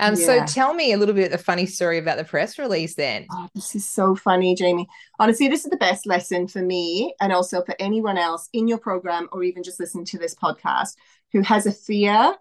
Um, 0.00 0.12
and 0.12 0.18
yeah. 0.18 0.26
so 0.26 0.44
tell 0.46 0.74
me 0.74 0.92
a 0.92 0.96
little 0.96 1.14
bit 1.14 1.30
the 1.30 1.38
funny 1.38 1.66
story 1.66 1.98
about 1.98 2.18
the 2.18 2.24
press 2.24 2.58
release 2.58 2.94
then. 2.94 3.26
Oh, 3.30 3.48
this 3.54 3.74
is 3.74 3.86
so 3.86 4.14
funny, 4.14 4.54
Jaimie. 4.54 4.86
Honestly, 5.18 5.48
this 5.48 5.64
is 5.64 5.70
the 5.70 5.76
best 5.76 6.06
lesson 6.06 6.48
for 6.48 6.62
me 6.62 7.14
and 7.20 7.32
also 7.32 7.62
for 7.62 7.74
anyone 7.78 8.18
else 8.18 8.48
in 8.52 8.68
your 8.68 8.78
program 8.78 9.28
or 9.32 9.42
even 9.42 9.62
just 9.62 9.80
listening 9.80 10.04
to 10.06 10.18
this 10.18 10.34
podcast 10.34 10.94
who 11.32 11.42
has 11.42 11.66
a 11.66 11.72
fear 11.72 12.34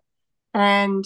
and 0.53 1.05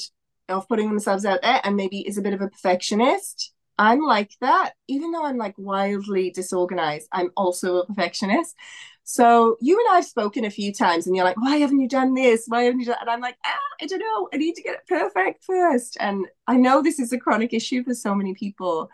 of 0.50 0.68
putting 0.68 0.88
themselves 0.88 1.26
out 1.26 1.42
there 1.42 1.62
and 1.64 1.76
maybe 1.76 2.08
is 2.08 2.18
a 2.18 2.22
bit 2.22 2.34
of 2.34 2.42
a 2.42 2.48
perfectionist. 2.48 3.54
I'm 3.78 4.02
like 4.02 4.32
that, 4.42 4.74
even 4.88 5.12
though 5.12 5.26
I'm 5.26 5.38
like 5.38 5.56
wildly 5.58 6.32
disorganized, 6.32 7.08
I'm 7.12 7.32
also 7.38 7.78
a 7.78 7.86
perfectionist. 7.86 8.56
So 9.04 9.58
you 9.62 9.80
and 9.80 9.96
I've 9.96 10.06
spoken 10.06 10.46
a 10.46 10.50
few 10.50 10.74
times, 10.74 11.08
and 11.08 11.16
you're 11.16 11.26
like, 11.26 11.38
"Why 11.38 11.58
haven't 11.58 11.80
you 11.80 11.88
done 11.88 12.14
this? 12.14 12.46
Why 12.48 12.64
haven't 12.64 12.82
you 12.82 12.88
done?" 12.88 12.98
And 13.02 13.10
I'm 13.10 13.22
like, 13.22 13.38
"Ah, 13.46 13.58
I 13.82 13.86
don't 13.86 14.00
know. 14.00 14.30
I 14.34 14.38
need 14.38 14.56
to 14.56 14.64
get 14.64 14.76
it 14.76 14.88
perfect 14.88 15.44
first. 15.46 15.98
And 16.00 16.28
I 16.48 16.58
know 16.58 16.82
this 16.82 17.00
is 17.00 17.14
a 17.14 17.20
chronic 17.20 17.54
issue 17.54 17.84
for 17.84 17.94
so 17.94 18.14
many 18.16 18.34
people, 18.34 18.90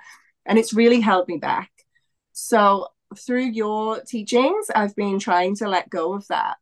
and 0.46 0.60
it's 0.60 0.74
really 0.74 1.02
held 1.02 1.28
me 1.28 1.38
back. 1.38 1.72
So 2.34 2.90
through 3.18 3.46
your 3.46 4.02
teachings, 4.02 4.68
I've 4.76 4.96
been 4.96 5.20
trying 5.20 5.56
to 5.58 5.70
let 5.70 5.90
go 5.90 6.14
of 6.14 6.28
that 6.28 6.58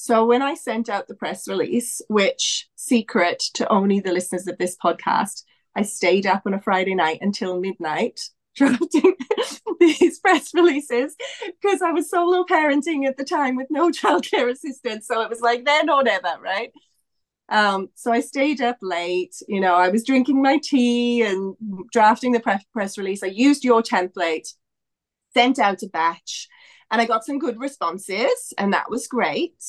so 0.00 0.24
when 0.24 0.42
I 0.42 0.54
sent 0.54 0.88
out 0.88 1.08
the 1.08 1.16
press 1.16 1.48
release, 1.48 2.00
which 2.06 2.68
secret 2.76 3.40
to 3.54 3.68
only 3.68 3.98
the 3.98 4.12
listeners 4.12 4.46
of 4.46 4.56
this 4.56 4.76
podcast, 4.76 5.42
I 5.78 5.82
stayed 5.82 6.26
up 6.26 6.42
on 6.44 6.54
a 6.54 6.60
Friday 6.60 6.96
night 6.96 7.18
until 7.20 7.60
midnight 7.60 8.20
drafting 8.56 9.14
these 9.78 10.18
press 10.18 10.52
releases 10.52 11.14
because 11.62 11.82
I 11.82 11.92
was 11.92 12.10
solo 12.10 12.44
parenting 12.44 13.06
at 13.06 13.16
the 13.16 13.24
time 13.24 13.54
with 13.54 13.68
no 13.70 13.88
childcare 13.90 14.50
assistance. 14.50 15.06
So 15.06 15.20
it 15.20 15.30
was 15.30 15.40
like 15.40 15.64
then 15.64 15.88
or 15.88 16.02
never, 16.02 16.32
right? 16.42 16.72
Um, 17.48 17.90
so 17.94 18.10
I 18.10 18.18
stayed 18.18 18.60
up 18.60 18.78
late. 18.82 19.36
You 19.46 19.60
know, 19.60 19.76
I 19.76 19.88
was 19.90 20.02
drinking 20.02 20.42
my 20.42 20.58
tea 20.60 21.22
and 21.22 21.54
drafting 21.92 22.32
the 22.32 22.40
press 22.40 22.64
press 22.72 22.98
release. 22.98 23.22
I 23.22 23.28
used 23.28 23.64
your 23.64 23.80
template, 23.80 24.48
sent 25.32 25.60
out 25.60 25.84
a 25.84 25.88
batch, 25.88 26.48
and 26.90 27.00
I 27.00 27.04
got 27.04 27.24
some 27.24 27.38
good 27.38 27.60
responses, 27.60 28.52
and 28.58 28.72
that 28.72 28.90
was 28.90 29.06
great. 29.06 29.62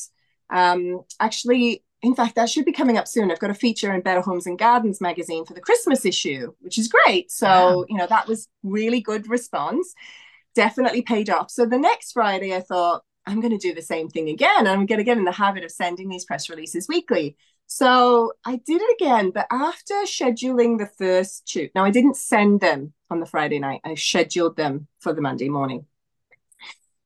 Um, 0.49 1.01
actually, 1.19 1.83
in 2.01 2.15
fact, 2.15 2.35
that 2.35 2.49
should 2.49 2.65
be 2.65 2.71
coming 2.71 2.97
up 2.97 3.07
soon. 3.07 3.31
I've 3.31 3.39
got 3.39 3.49
a 3.49 3.55
feature 3.55 3.93
in 3.93 4.01
Better 4.01 4.21
Homes 4.21 4.47
and 4.47 4.57
Gardens 4.57 5.01
magazine 5.01 5.45
for 5.45 5.53
the 5.53 5.61
Christmas 5.61 6.05
issue, 6.05 6.53
which 6.61 6.77
is 6.77 6.87
great. 6.87 7.29
So, 7.31 7.47
wow. 7.47 7.85
you 7.89 7.97
know, 7.97 8.07
that 8.07 8.27
was 8.27 8.47
really 8.63 9.01
good 9.01 9.29
response. 9.29 9.93
Definitely 10.55 11.01
paid 11.01 11.29
off. 11.29 11.51
So 11.51 11.65
the 11.65 11.77
next 11.77 12.13
Friday, 12.13 12.55
I 12.55 12.61
thought, 12.61 13.03
I'm 13.25 13.41
going 13.41 13.57
to 13.57 13.67
do 13.67 13.75
the 13.75 13.81
same 13.81 14.09
thing 14.09 14.29
again. 14.29 14.65
I'm 14.65 14.85
going 14.85 14.97
to 14.97 15.03
get 15.03 15.17
in 15.17 15.25
the 15.25 15.31
habit 15.31 15.63
of 15.63 15.71
sending 15.71 16.09
these 16.09 16.25
press 16.25 16.49
releases 16.49 16.87
weekly. 16.87 17.35
So 17.67 18.33
I 18.45 18.59
did 18.65 18.81
it 18.81 18.97
again, 18.99 19.29
but 19.29 19.45
after 19.51 19.93
scheduling 20.05 20.79
the 20.79 20.89
first 20.97 21.45
two, 21.45 21.69
now 21.75 21.83
I 21.83 21.91
didn't 21.91 22.17
send 22.17 22.61
them 22.61 22.93
on 23.11 23.19
the 23.19 23.27
Friday 23.27 23.59
night, 23.59 23.81
I 23.85 23.93
scheduled 23.93 24.57
them 24.57 24.87
for 24.99 25.13
the 25.13 25.21
Monday 25.21 25.49
morning. 25.49 25.85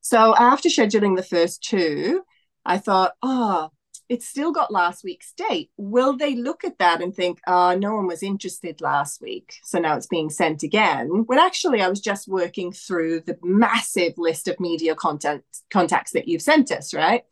So 0.00 0.34
after 0.34 0.70
scheduling 0.70 1.16
the 1.16 1.22
first 1.22 1.62
two, 1.62 2.22
I 2.64 2.78
thought, 2.78 3.12
oh, 3.22 3.70
it's 4.14 4.28
still 4.28 4.52
got 4.52 4.72
last 4.72 5.02
week's 5.02 5.32
date. 5.32 5.70
Will 5.76 6.16
they 6.16 6.36
look 6.36 6.62
at 6.62 6.78
that 6.78 7.02
and 7.02 7.12
think, 7.12 7.40
oh, 7.48 7.76
no 7.76 7.96
one 7.96 8.06
was 8.06 8.22
interested 8.22 8.80
last 8.80 9.20
week, 9.20 9.56
so 9.64 9.80
now 9.80 9.96
it's 9.96 10.06
being 10.06 10.30
sent 10.30 10.62
again? 10.62 11.24
When 11.26 11.40
actually, 11.40 11.82
I 11.82 11.88
was 11.88 12.00
just 12.00 12.28
working 12.28 12.70
through 12.70 13.22
the 13.22 13.36
massive 13.42 14.14
list 14.16 14.46
of 14.46 14.60
media 14.60 14.94
content 14.94 15.42
contacts 15.68 16.12
that 16.12 16.28
you've 16.28 16.42
sent 16.42 16.70
us, 16.70 16.94
right? 16.94 17.24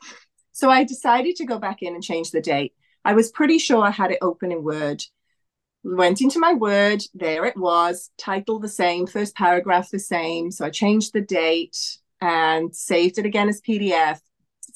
So 0.50 0.70
I 0.70 0.82
decided 0.82 1.36
to 1.36 1.46
go 1.46 1.60
back 1.60 1.82
in 1.82 1.94
and 1.94 2.02
change 2.02 2.32
the 2.32 2.40
date. 2.40 2.74
I 3.04 3.14
was 3.14 3.30
pretty 3.30 3.58
sure 3.58 3.84
I 3.84 3.90
had 3.90 4.10
it 4.10 4.18
open 4.20 4.50
in 4.50 4.64
Word. 4.64 5.04
Went 5.84 6.20
into 6.20 6.40
my 6.40 6.52
Word, 6.52 7.04
there 7.14 7.44
it 7.44 7.56
was, 7.56 8.10
title 8.18 8.58
the 8.58 8.68
same, 8.68 9.06
first 9.06 9.36
paragraph 9.36 9.90
the 9.90 10.00
same. 10.00 10.50
So 10.50 10.64
I 10.64 10.70
changed 10.70 11.12
the 11.12 11.20
date 11.20 11.78
and 12.20 12.74
saved 12.74 13.18
it 13.18 13.26
again 13.26 13.48
as 13.48 13.60
PDF 13.60 14.18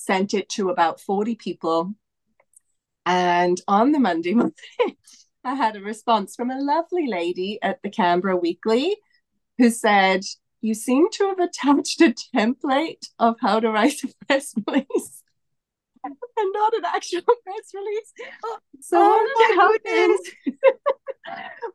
sent 0.06 0.34
it 0.34 0.48
to 0.50 0.70
about 0.70 1.00
40 1.00 1.34
people. 1.34 1.94
And 3.04 3.60
on 3.68 3.92
the 3.92 3.98
Monday 3.98 4.34
morning, 4.34 4.54
I 5.44 5.54
had 5.54 5.76
a 5.76 5.80
response 5.80 6.34
from 6.34 6.50
a 6.50 6.60
lovely 6.60 7.06
lady 7.06 7.58
at 7.62 7.80
the 7.82 7.90
Canberra 7.90 8.36
Weekly 8.36 8.96
who 9.58 9.70
said, 9.70 10.22
You 10.60 10.74
seem 10.74 11.10
to 11.12 11.28
have 11.28 11.40
attached 11.40 12.00
a 12.00 12.14
template 12.34 13.06
of 13.18 13.36
how 13.40 13.60
to 13.60 13.70
write 13.70 14.02
a 14.04 14.26
press 14.26 14.54
release 14.66 15.22
and 16.04 16.52
not 16.52 16.74
an 16.74 16.84
actual 16.84 17.22
press 17.44 17.72
release. 17.74 18.12
So 18.80 18.98
oh 19.00 19.30
what 19.34 19.84
happened? 19.86 20.18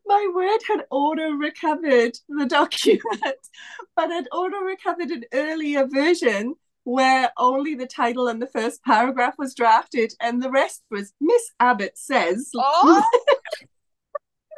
my 0.06 0.32
word 0.34 0.60
had 0.68 0.86
auto 0.90 1.30
recovered 1.30 2.16
the 2.28 2.46
document, 2.46 3.48
but 3.96 4.10
had 4.10 4.28
auto 4.32 4.58
recovered 4.58 5.10
an 5.10 5.24
earlier 5.32 5.86
version 5.86 6.54
where 6.84 7.30
only 7.38 7.74
the 7.74 7.86
title 7.86 8.28
and 8.28 8.40
the 8.42 8.46
first 8.46 8.82
paragraph 8.84 9.34
was 9.38 9.54
drafted 9.54 10.12
and 10.20 10.42
the 10.42 10.50
rest 10.50 10.82
was 10.90 11.12
Miss 11.20 11.50
Abbott 11.60 11.96
says. 11.96 12.50
Oh, 12.54 13.02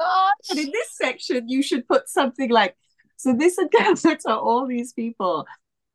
and 0.50 0.58
in 0.58 0.70
this 0.70 0.96
section, 0.96 1.48
you 1.48 1.62
should 1.62 1.86
put 1.86 2.08
something 2.08 2.50
like, 2.50 2.76
so 3.16 3.34
this 3.34 3.58
again 3.58 3.94
to 3.96 4.18
all 4.36 4.66
these 4.66 4.92
people. 4.92 5.46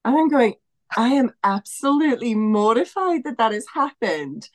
And 0.06 0.16
I'm 0.16 0.30
going, 0.30 0.56
I 0.98 1.10
am 1.10 1.32
absolutely 1.44 2.36
mortified 2.36 3.24
that 3.26 3.38
that 3.38 3.52
has 3.52 3.66
happened. 3.74 4.50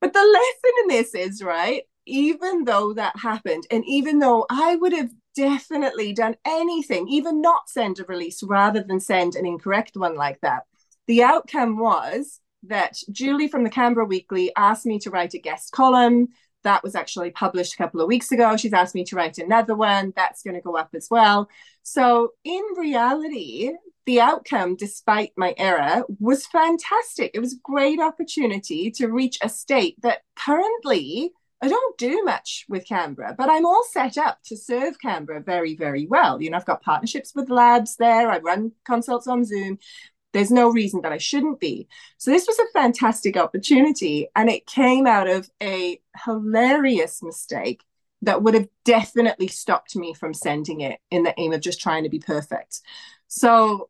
But 0.00 0.12
the 0.12 0.20
lesson 0.20 0.74
in 0.82 0.88
this 0.88 1.14
is, 1.14 1.42
right, 1.42 1.82
even 2.06 2.64
though 2.64 2.94
that 2.94 3.18
happened, 3.18 3.64
and 3.70 3.84
even 3.86 4.18
though 4.18 4.46
I 4.50 4.76
would 4.76 4.92
have 4.92 5.10
definitely 5.36 6.12
done 6.12 6.36
anything, 6.46 7.08
even 7.08 7.42
not 7.42 7.68
send 7.68 8.00
a 8.00 8.04
release 8.04 8.42
rather 8.42 8.82
than 8.82 9.00
send 9.00 9.34
an 9.34 9.44
incorrect 9.44 9.92
one 9.94 10.16
like 10.16 10.40
that, 10.40 10.62
the 11.06 11.22
outcome 11.22 11.78
was 11.78 12.40
that 12.64 12.98
Julie 13.10 13.48
from 13.48 13.64
the 13.64 13.70
Canberra 13.70 14.04
Weekly 14.04 14.52
asked 14.56 14.86
me 14.86 14.98
to 15.00 15.10
write 15.10 15.34
a 15.34 15.38
guest 15.38 15.72
column. 15.72 16.28
That 16.62 16.82
was 16.82 16.94
actually 16.94 17.30
published 17.30 17.74
a 17.74 17.76
couple 17.78 18.00
of 18.00 18.08
weeks 18.08 18.32
ago. 18.32 18.56
She's 18.56 18.74
asked 18.74 18.94
me 18.94 19.04
to 19.04 19.16
write 19.16 19.38
another 19.38 19.74
one. 19.74 20.12
That's 20.14 20.42
going 20.42 20.56
to 20.56 20.60
go 20.60 20.76
up 20.76 20.90
as 20.94 21.08
well. 21.10 21.48
So, 21.82 22.32
in 22.44 22.62
reality, 22.76 23.72
the 24.04 24.20
outcome, 24.20 24.76
despite 24.76 25.32
my 25.36 25.54
error, 25.56 26.04
was 26.18 26.46
fantastic. 26.46 27.30
It 27.32 27.40
was 27.40 27.54
a 27.54 27.62
great 27.62 28.00
opportunity 28.00 28.90
to 28.92 29.08
reach 29.08 29.38
a 29.42 29.48
state 29.48 29.96
that 30.02 30.20
currently 30.36 31.32
I 31.62 31.68
don't 31.68 31.98
do 31.98 32.22
much 32.24 32.64
with 32.68 32.86
Canberra, 32.86 33.34
but 33.36 33.50
I'm 33.50 33.66
all 33.66 33.84
set 33.90 34.16
up 34.16 34.38
to 34.46 34.56
serve 34.56 34.98
Canberra 34.98 35.42
very, 35.42 35.76
very 35.76 36.06
well. 36.06 36.40
You 36.40 36.50
know, 36.50 36.56
I've 36.56 36.64
got 36.64 36.82
partnerships 36.82 37.34
with 37.34 37.50
labs 37.50 37.96
there. 37.96 38.30
I 38.30 38.38
run 38.38 38.72
consults 38.86 39.26
on 39.26 39.44
Zoom. 39.44 39.78
There's 40.32 40.50
no 40.50 40.70
reason 40.70 41.02
that 41.02 41.12
I 41.12 41.18
shouldn't 41.18 41.60
be. 41.60 41.88
So 42.18 42.30
this 42.30 42.46
was 42.46 42.58
a 42.58 42.72
fantastic 42.72 43.36
opportunity. 43.36 44.28
And 44.36 44.48
it 44.48 44.66
came 44.66 45.06
out 45.06 45.28
of 45.28 45.50
a 45.62 46.00
hilarious 46.24 47.22
mistake 47.22 47.82
that 48.22 48.42
would 48.42 48.54
have 48.54 48.68
definitely 48.84 49.48
stopped 49.48 49.96
me 49.96 50.14
from 50.14 50.34
sending 50.34 50.82
it 50.82 51.00
in 51.10 51.22
the 51.22 51.34
aim 51.38 51.52
of 51.52 51.60
just 51.60 51.80
trying 51.80 52.04
to 52.04 52.10
be 52.10 52.18
perfect. 52.18 52.80
So 53.28 53.88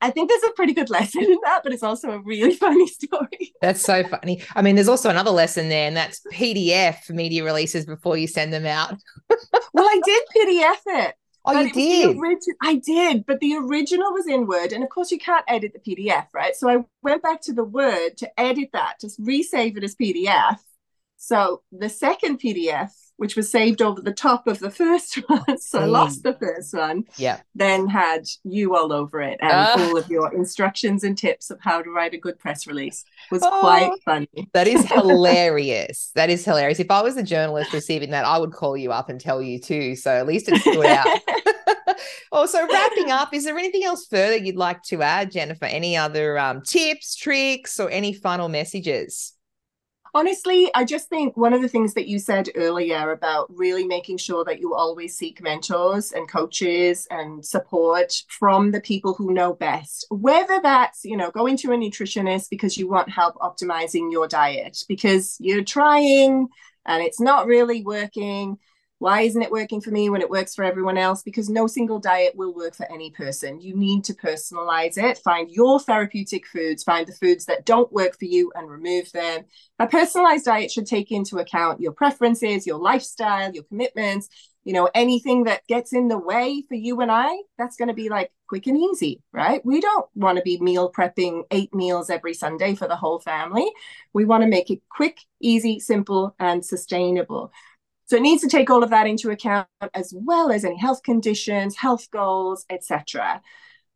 I 0.00 0.10
think 0.10 0.30
there's 0.30 0.42
a 0.44 0.52
pretty 0.52 0.72
good 0.72 0.90
lesson 0.90 1.24
in 1.24 1.38
that, 1.44 1.62
but 1.62 1.72
it's 1.72 1.82
also 1.82 2.10
a 2.10 2.20
really 2.20 2.54
funny 2.56 2.86
story. 2.86 3.52
That's 3.60 3.82
so 3.82 4.02
funny. 4.04 4.42
I 4.54 4.62
mean, 4.62 4.74
there's 4.74 4.88
also 4.88 5.10
another 5.10 5.30
lesson 5.30 5.68
there, 5.68 5.86
and 5.86 5.96
that's 5.96 6.20
PDF 6.32 7.10
media 7.10 7.44
releases 7.44 7.86
before 7.86 8.16
you 8.16 8.26
send 8.26 8.52
them 8.52 8.66
out. 8.66 8.94
well, 9.72 9.86
I 9.86 10.00
did 10.04 10.22
PDF 10.36 10.80
it. 10.86 11.14
Oh, 11.44 11.58
you 11.58 11.72
did? 11.72 12.16
Origi- 12.16 12.54
I 12.60 12.76
did, 12.76 13.24
but 13.26 13.40
the 13.40 13.56
original 13.56 14.12
was 14.12 14.26
in 14.26 14.46
Word. 14.46 14.72
And 14.72 14.84
of 14.84 14.90
course, 14.90 15.10
you 15.10 15.18
can't 15.18 15.44
edit 15.48 15.72
the 15.72 15.96
PDF, 15.96 16.26
right? 16.34 16.54
So 16.54 16.68
I 16.68 16.84
went 17.02 17.22
back 17.22 17.40
to 17.42 17.52
the 17.52 17.64
Word 17.64 18.16
to 18.18 18.40
edit 18.40 18.70
that, 18.72 19.00
to 19.00 19.06
resave 19.06 19.76
it 19.76 19.84
as 19.84 19.96
PDF. 19.96 20.58
So 21.16 21.62
the 21.72 21.88
second 21.88 22.40
PDF 22.40 22.90
which 23.20 23.36
was 23.36 23.50
saved 23.50 23.82
over 23.82 24.00
the 24.00 24.14
top 24.14 24.46
of 24.46 24.60
the 24.60 24.70
first 24.70 25.16
one. 25.26 25.58
so 25.58 25.80
I 25.80 25.84
lost 25.84 26.22
the 26.22 26.32
first 26.32 26.72
one. 26.72 27.04
Yeah. 27.18 27.40
Then 27.54 27.86
had 27.86 28.26
you 28.44 28.74
all 28.74 28.94
over 28.94 29.20
it 29.20 29.38
and 29.42 29.52
uh, 29.52 29.74
all 29.78 29.98
of 29.98 30.08
your 30.08 30.34
instructions 30.34 31.04
and 31.04 31.18
tips 31.18 31.50
of 31.50 31.60
how 31.60 31.82
to 31.82 31.90
write 31.90 32.14
a 32.14 32.16
good 32.16 32.38
press 32.38 32.66
release 32.66 33.04
was 33.30 33.42
oh, 33.44 33.60
quite 33.60 33.92
funny. 34.06 34.48
That 34.54 34.66
is 34.66 34.86
hilarious. 34.90 36.12
that 36.14 36.30
is 36.30 36.42
hilarious. 36.46 36.80
If 36.80 36.90
I 36.90 37.02
was 37.02 37.18
a 37.18 37.22
journalist 37.22 37.74
receiving 37.74 38.08
that, 38.12 38.24
I 38.24 38.38
would 38.38 38.52
call 38.52 38.74
you 38.74 38.90
up 38.90 39.10
and 39.10 39.20
tell 39.20 39.42
you 39.42 39.60
too. 39.60 39.96
So 39.96 40.10
at 40.10 40.26
least 40.26 40.48
it 40.48 40.58
stood 40.62 40.86
out. 40.86 41.06
also, 42.32 42.66
wrapping 42.66 43.10
up, 43.10 43.34
is 43.34 43.44
there 43.44 43.58
anything 43.58 43.84
else 43.84 44.06
further 44.06 44.36
you'd 44.36 44.56
like 44.56 44.82
to 44.84 45.02
add, 45.02 45.30
Jennifer? 45.30 45.66
Any 45.66 45.94
other 45.94 46.38
um, 46.38 46.62
tips, 46.62 47.14
tricks, 47.16 47.78
or 47.78 47.90
any 47.90 48.14
final 48.14 48.48
messages? 48.48 49.34
Honestly, 50.12 50.70
I 50.74 50.84
just 50.84 51.08
think 51.08 51.36
one 51.36 51.52
of 51.52 51.62
the 51.62 51.68
things 51.68 51.94
that 51.94 52.08
you 52.08 52.18
said 52.18 52.48
earlier 52.56 53.12
about 53.12 53.46
really 53.48 53.84
making 53.84 54.18
sure 54.18 54.44
that 54.44 54.58
you 54.58 54.74
always 54.74 55.16
seek 55.16 55.40
mentors 55.40 56.10
and 56.10 56.28
coaches 56.28 57.06
and 57.10 57.44
support 57.44 58.12
from 58.28 58.72
the 58.72 58.80
people 58.80 59.14
who 59.14 59.32
know 59.32 59.52
best, 59.52 60.06
whether 60.10 60.60
that's, 60.62 61.04
you 61.04 61.16
know, 61.16 61.30
going 61.30 61.56
to 61.58 61.72
a 61.72 61.76
nutritionist 61.76 62.50
because 62.50 62.76
you 62.76 62.88
want 62.88 63.08
help 63.08 63.36
optimizing 63.36 64.10
your 64.10 64.26
diet, 64.26 64.84
because 64.88 65.36
you're 65.38 65.62
trying 65.64 66.48
and 66.86 67.02
it's 67.04 67.20
not 67.20 67.46
really 67.46 67.82
working 67.84 68.58
why 69.00 69.22
isn't 69.22 69.40
it 69.40 69.50
working 69.50 69.80
for 69.80 69.90
me 69.90 70.10
when 70.10 70.20
it 70.20 70.28
works 70.28 70.54
for 70.54 70.62
everyone 70.62 70.98
else? 70.98 71.22
Because 71.22 71.48
no 71.48 71.66
single 71.66 71.98
diet 71.98 72.36
will 72.36 72.54
work 72.54 72.74
for 72.74 72.90
any 72.92 73.10
person. 73.10 73.58
You 73.58 73.74
need 73.74 74.04
to 74.04 74.14
personalize 74.14 74.98
it, 74.98 75.16
find 75.16 75.50
your 75.50 75.80
therapeutic 75.80 76.46
foods, 76.46 76.84
find 76.84 77.06
the 77.06 77.14
foods 77.14 77.46
that 77.46 77.64
don't 77.64 77.90
work 77.90 78.18
for 78.18 78.26
you 78.26 78.52
and 78.54 78.70
remove 78.70 79.10
them. 79.12 79.44
A 79.78 79.86
personalized 79.86 80.44
diet 80.44 80.70
should 80.70 80.86
take 80.86 81.10
into 81.10 81.38
account 81.38 81.80
your 81.80 81.92
preferences, 81.92 82.66
your 82.66 82.78
lifestyle, 82.78 83.50
your 83.54 83.64
commitments, 83.64 84.28
you 84.64 84.74
know, 84.74 84.90
anything 84.94 85.44
that 85.44 85.66
gets 85.66 85.94
in 85.94 86.08
the 86.08 86.18
way 86.18 86.62
for 86.68 86.74
you 86.74 87.00
and 87.00 87.10
I, 87.10 87.34
that's 87.56 87.76
going 87.76 87.88
to 87.88 87.94
be 87.94 88.10
like 88.10 88.30
quick 88.48 88.66
and 88.66 88.76
easy, 88.76 89.22
right? 89.32 89.64
We 89.64 89.80
don't 89.80 90.06
want 90.14 90.36
to 90.36 90.42
be 90.42 90.60
meal 90.60 90.92
prepping 90.92 91.44
eight 91.50 91.74
meals 91.74 92.10
every 92.10 92.34
Sunday 92.34 92.74
for 92.74 92.86
the 92.86 92.96
whole 92.96 93.20
family. 93.20 93.66
We 94.12 94.26
want 94.26 94.42
to 94.42 94.48
make 94.48 94.70
it 94.70 94.82
quick, 94.90 95.20
easy, 95.40 95.80
simple, 95.80 96.34
and 96.38 96.62
sustainable. 96.62 97.50
So 98.10 98.16
it 98.16 98.22
needs 98.22 98.42
to 98.42 98.48
take 98.48 98.70
all 98.70 98.82
of 98.82 98.90
that 98.90 99.06
into 99.06 99.30
account 99.30 99.68
as 99.94 100.12
well 100.12 100.50
as 100.50 100.64
any 100.64 100.76
health 100.76 101.04
conditions, 101.04 101.76
health 101.76 102.10
goals, 102.10 102.66
etc. 102.68 103.40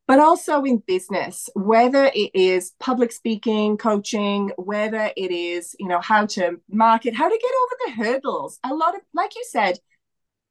But 0.06 0.20
also 0.20 0.62
in 0.62 0.84
business, 0.86 1.50
whether 1.56 2.12
it 2.14 2.30
is 2.32 2.74
public 2.78 3.10
speaking, 3.10 3.76
coaching, 3.76 4.52
whether 4.56 5.10
it 5.16 5.32
is, 5.32 5.74
you 5.80 5.88
know, 5.88 6.00
how 6.00 6.26
to 6.26 6.60
market, 6.70 7.16
how 7.16 7.28
to 7.28 7.38
get 7.42 7.50
over 7.62 7.76
the 7.86 8.04
hurdles. 8.04 8.60
A 8.62 8.72
lot 8.72 8.94
of, 8.94 9.00
like 9.14 9.34
you 9.34 9.44
said, 9.48 9.80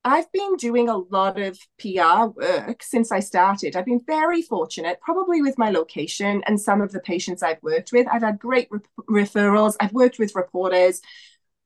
I've 0.03 0.29
been 0.33 0.57
doing 0.57 0.89
a 0.89 0.97
lot 0.97 1.39
of 1.39 1.57
PR 1.79 2.25
work 2.35 2.83
since 2.83 3.13
I 3.13 3.21
started. 3.21 3.77
I've 3.77 3.85
been 3.85 4.03
very 4.05 4.41
fortunate, 4.41 4.99
probably 4.99 5.41
with 5.41 5.57
my 5.57 5.71
location 5.71 6.43
and 6.47 6.59
some 6.59 6.81
of 6.81 6.91
the 6.91 6.99
patients 6.99 7.41
I've 7.41 7.63
worked 7.63 7.93
with. 7.93 8.07
I've 8.11 8.23
had 8.23 8.39
great 8.39 8.67
re- 8.69 8.81
referrals. 9.23 9.77
I've 9.79 9.93
worked 9.93 10.19
with 10.19 10.35
reporters 10.35 10.99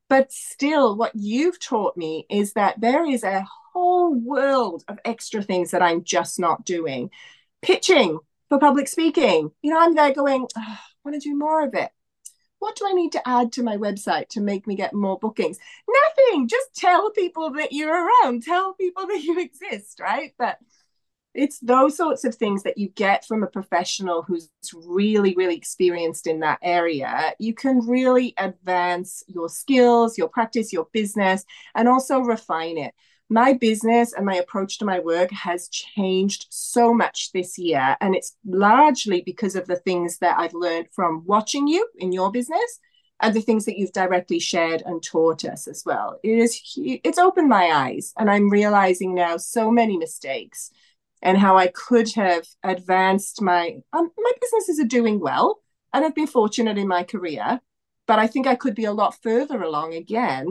but 0.09 0.31
still, 0.31 0.95
what 0.95 1.11
you've 1.15 1.59
taught 1.59 1.97
me 1.97 2.25
is 2.29 2.53
that 2.53 2.79
there 2.79 3.05
is 3.05 3.23
a 3.23 3.45
whole 3.73 4.13
world 4.13 4.83
of 4.87 4.99
extra 5.03 5.41
things 5.41 5.71
that 5.71 5.81
I'm 5.81 6.03
just 6.03 6.39
not 6.39 6.65
doing. 6.65 7.09
Pitching 7.61 8.19
for 8.49 8.59
public 8.59 8.87
speaking. 8.87 9.51
You 9.61 9.71
know, 9.71 9.79
I'm 9.79 9.95
there 9.95 10.13
going, 10.13 10.47
oh, 10.55 10.61
I 10.61 10.77
want 11.03 11.21
to 11.21 11.29
do 11.29 11.35
more 11.35 11.65
of 11.65 11.73
it. 11.73 11.91
What 12.59 12.75
do 12.75 12.87
I 12.87 12.93
need 12.93 13.11
to 13.11 13.27
add 13.27 13.51
to 13.53 13.63
my 13.63 13.77
website 13.77 14.29
to 14.29 14.41
make 14.41 14.65
me 14.65 14.75
get 14.75 14.93
more 14.93 15.19
bookings? 15.19 15.59
Nothing. 15.87 16.47
Just 16.47 16.73
tell 16.75 17.11
people 17.11 17.51
that 17.51 17.71
you're 17.71 18.07
around, 18.07 18.43
tell 18.43 18.73
people 18.73 19.05
that 19.07 19.21
you 19.21 19.39
exist, 19.61 19.99
right? 19.99 20.33
But 20.39 20.57
it's 21.33 21.59
those 21.59 21.95
sorts 21.95 22.23
of 22.23 22.35
things 22.35 22.63
that 22.63 22.77
you 22.77 22.89
get 22.89 23.25
from 23.25 23.43
a 23.43 23.47
professional 23.47 24.23
who's 24.23 24.49
really 24.73 25.33
really 25.35 25.55
experienced 25.55 26.27
in 26.27 26.39
that 26.41 26.59
area. 26.61 27.33
You 27.39 27.53
can 27.53 27.79
really 27.87 28.33
advance 28.37 29.23
your 29.27 29.49
skills 29.49 30.17
your 30.17 30.29
practice 30.29 30.73
your 30.73 30.87
business 30.93 31.45
and 31.75 31.87
also 31.87 32.19
refine 32.19 32.77
it. 32.77 32.93
My 33.29 33.53
business 33.53 34.13
and 34.13 34.25
my 34.25 34.35
approach 34.35 34.79
to 34.79 34.85
my 34.85 34.99
work 34.99 35.31
has 35.31 35.67
changed 35.67 36.47
so 36.49 36.93
much 36.93 37.31
this 37.33 37.57
year 37.57 37.97
and 37.99 38.15
it's 38.15 38.35
largely 38.45 39.21
because 39.21 39.55
of 39.55 39.67
the 39.67 39.75
things 39.75 40.19
that 40.19 40.39
i've 40.39 40.53
learned 40.53 40.87
from 40.93 41.23
watching 41.25 41.67
you 41.67 41.85
in 41.97 42.13
your 42.13 42.31
business 42.31 42.79
and 43.19 43.33
the 43.33 43.41
things 43.41 43.65
that 43.65 43.77
you've 43.77 43.91
directly 43.91 44.39
shared 44.39 44.83
and 44.85 45.01
taught 45.03 45.43
us 45.43 45.67
as 45.67 45.83
well. 45.85 46.19
It 46.23 46.37
is 46.37 46.61
it's 46.77 47.17
opened 47.17 47.49
my 47.49 47.65
eyes 47.65 48.13
and 48.17 48.29
i'm 48.29 48.49
realizing 48.49 49.13
now 49.13 49.37
so 49.37 49.71
many 49.71 49.97
mistakes 49.97 50.71
and 51.21 51.37
how 51.37 51.57
I 51.57 51.67
could 51.67 52.11
have 52.13 52.45
advanced 52.63 53.41
my 53.41 53.77
um, 53.93 54.11
my 54.17 54.31
businesses 54.41 54.79
are 54.79 54.87
doing 54.87 55.19
well, 55.19 55.59
and 55.93 56.05
I've 56.05 56.15
been 56.15 56.27
fortunate 56.27 56.77
in 56.77 56.87
my 56.87 57.03
career, 57.03 57.61
but 58.05 58.19
I 58.19 58.27
think 58.27 58.47
I 58.47 58.55
could 58.55 58.75
be 58.75 58.85
a 58.85 58.93
lot 58.93 59.21
further 59.21 59.61
along 59.61 59.93
again 59.93 60.47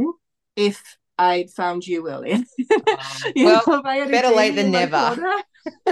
if 0.56 0.82
I'd 1.18 1.50
found 1.50 1.86
you 1.86 2.08
earlier. 2.08 2.38
well, 3.36 3.62
know, 3.66 3.82
better 3.82 4.34
late 4.34 4.54
than 4.54 4.70
never. 4.70 5.16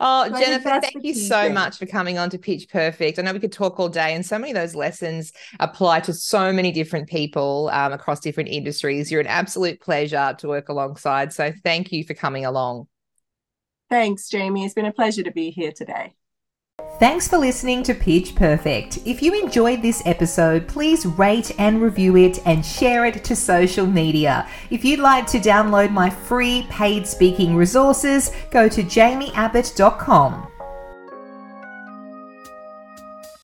oh, 0.00 0.28
so 0.32 0.40
Jennifer, 0.40 0.80
thank 0.80 1.04
you 1.04 1.14
so 1.14 1.42
thing. 1.42 1.54
much 1.54 1.78
for 1.78 1.86
coming 1.86 2.18
on 2.18 2.30
to 2.30 2.38
Pitch 2.38 2.68
Perfect. 2.68 3.18
I 3.18 3.22
know 3.22 3.32
we 3.32 3.40
could 3.40 3.52
talk 3.52 3.78
all 3.78 3.88
day, 3.88 4.14
and 4.14 4.24
so 4.24 4.38
many 4.38 4.52
of 4.52 4.56
those 4.56 4.74
lessons 4.74 5.32
apply 5.58 6.00
to 6.00 6.14
so 6.14 6.52
many 6.52 6.72
different 6.72 7.08
people 7.08 7.68
um, 7.72 7.92
across 7.92 8.20
different 8.20 8.48
industries. 8.48 9.10
You're 9.10 9.20
an 9.20 9.26
absolute 9.26 9.80
pleasure 9.80 10.34
to 10.38 10.48
work 10.48 10.68
alongside. 10.68 11.32
So, 11.32 11.52
thank 11.64 11.92
you 11.92 12.04
for 12.04 12.14
coming 12.14 12.46
along. 12.46 12.86
Thanks, 13.90 14.30
Jaimie. 14.30 14.64
It's 14.64 14.74
been 14.74 14.86
a 14.86 14.92
pleasure 14.92 15.24
to 15.24 15.32
be 15.32 15.50
here 15.50 15.72
today. 15.72 16.14
Thanks 16.98 17.26
for 17.26 17.38
listening 17.38 17.82
to 17.84 17.94
Pitch 17.94 18.34
Perfect. 18.34 18.98
If 19.06 19.22
you 19.22 19.42
enjoyed 19.42 19.82
this 19.82 20.02
episode, 20.04 20.68
please 20.68 21.06
rate 21.06 21.50
and 21.58 21.80
review 21.80 22.16
it 22.16 22.38
and 22.46 22.64
share 22.64 23.06
it 23.06 23.24
to 23.24 23.34
social 23.34 23.86
media. 23.86 24.46
If 24.70 24.84
you'd 24.84 25.00
like 25.00 25.26
to 25.28 25.38
download 25.38 25.90
my 25.92 26.10
free 26.10 26.66
paid 26.70 27.06
speaking 27.06 27.56
resources, 27.56 28.32
go 28.50 28.68
to 28.68 28.82
jaimieabbott.com. 28.82 30.49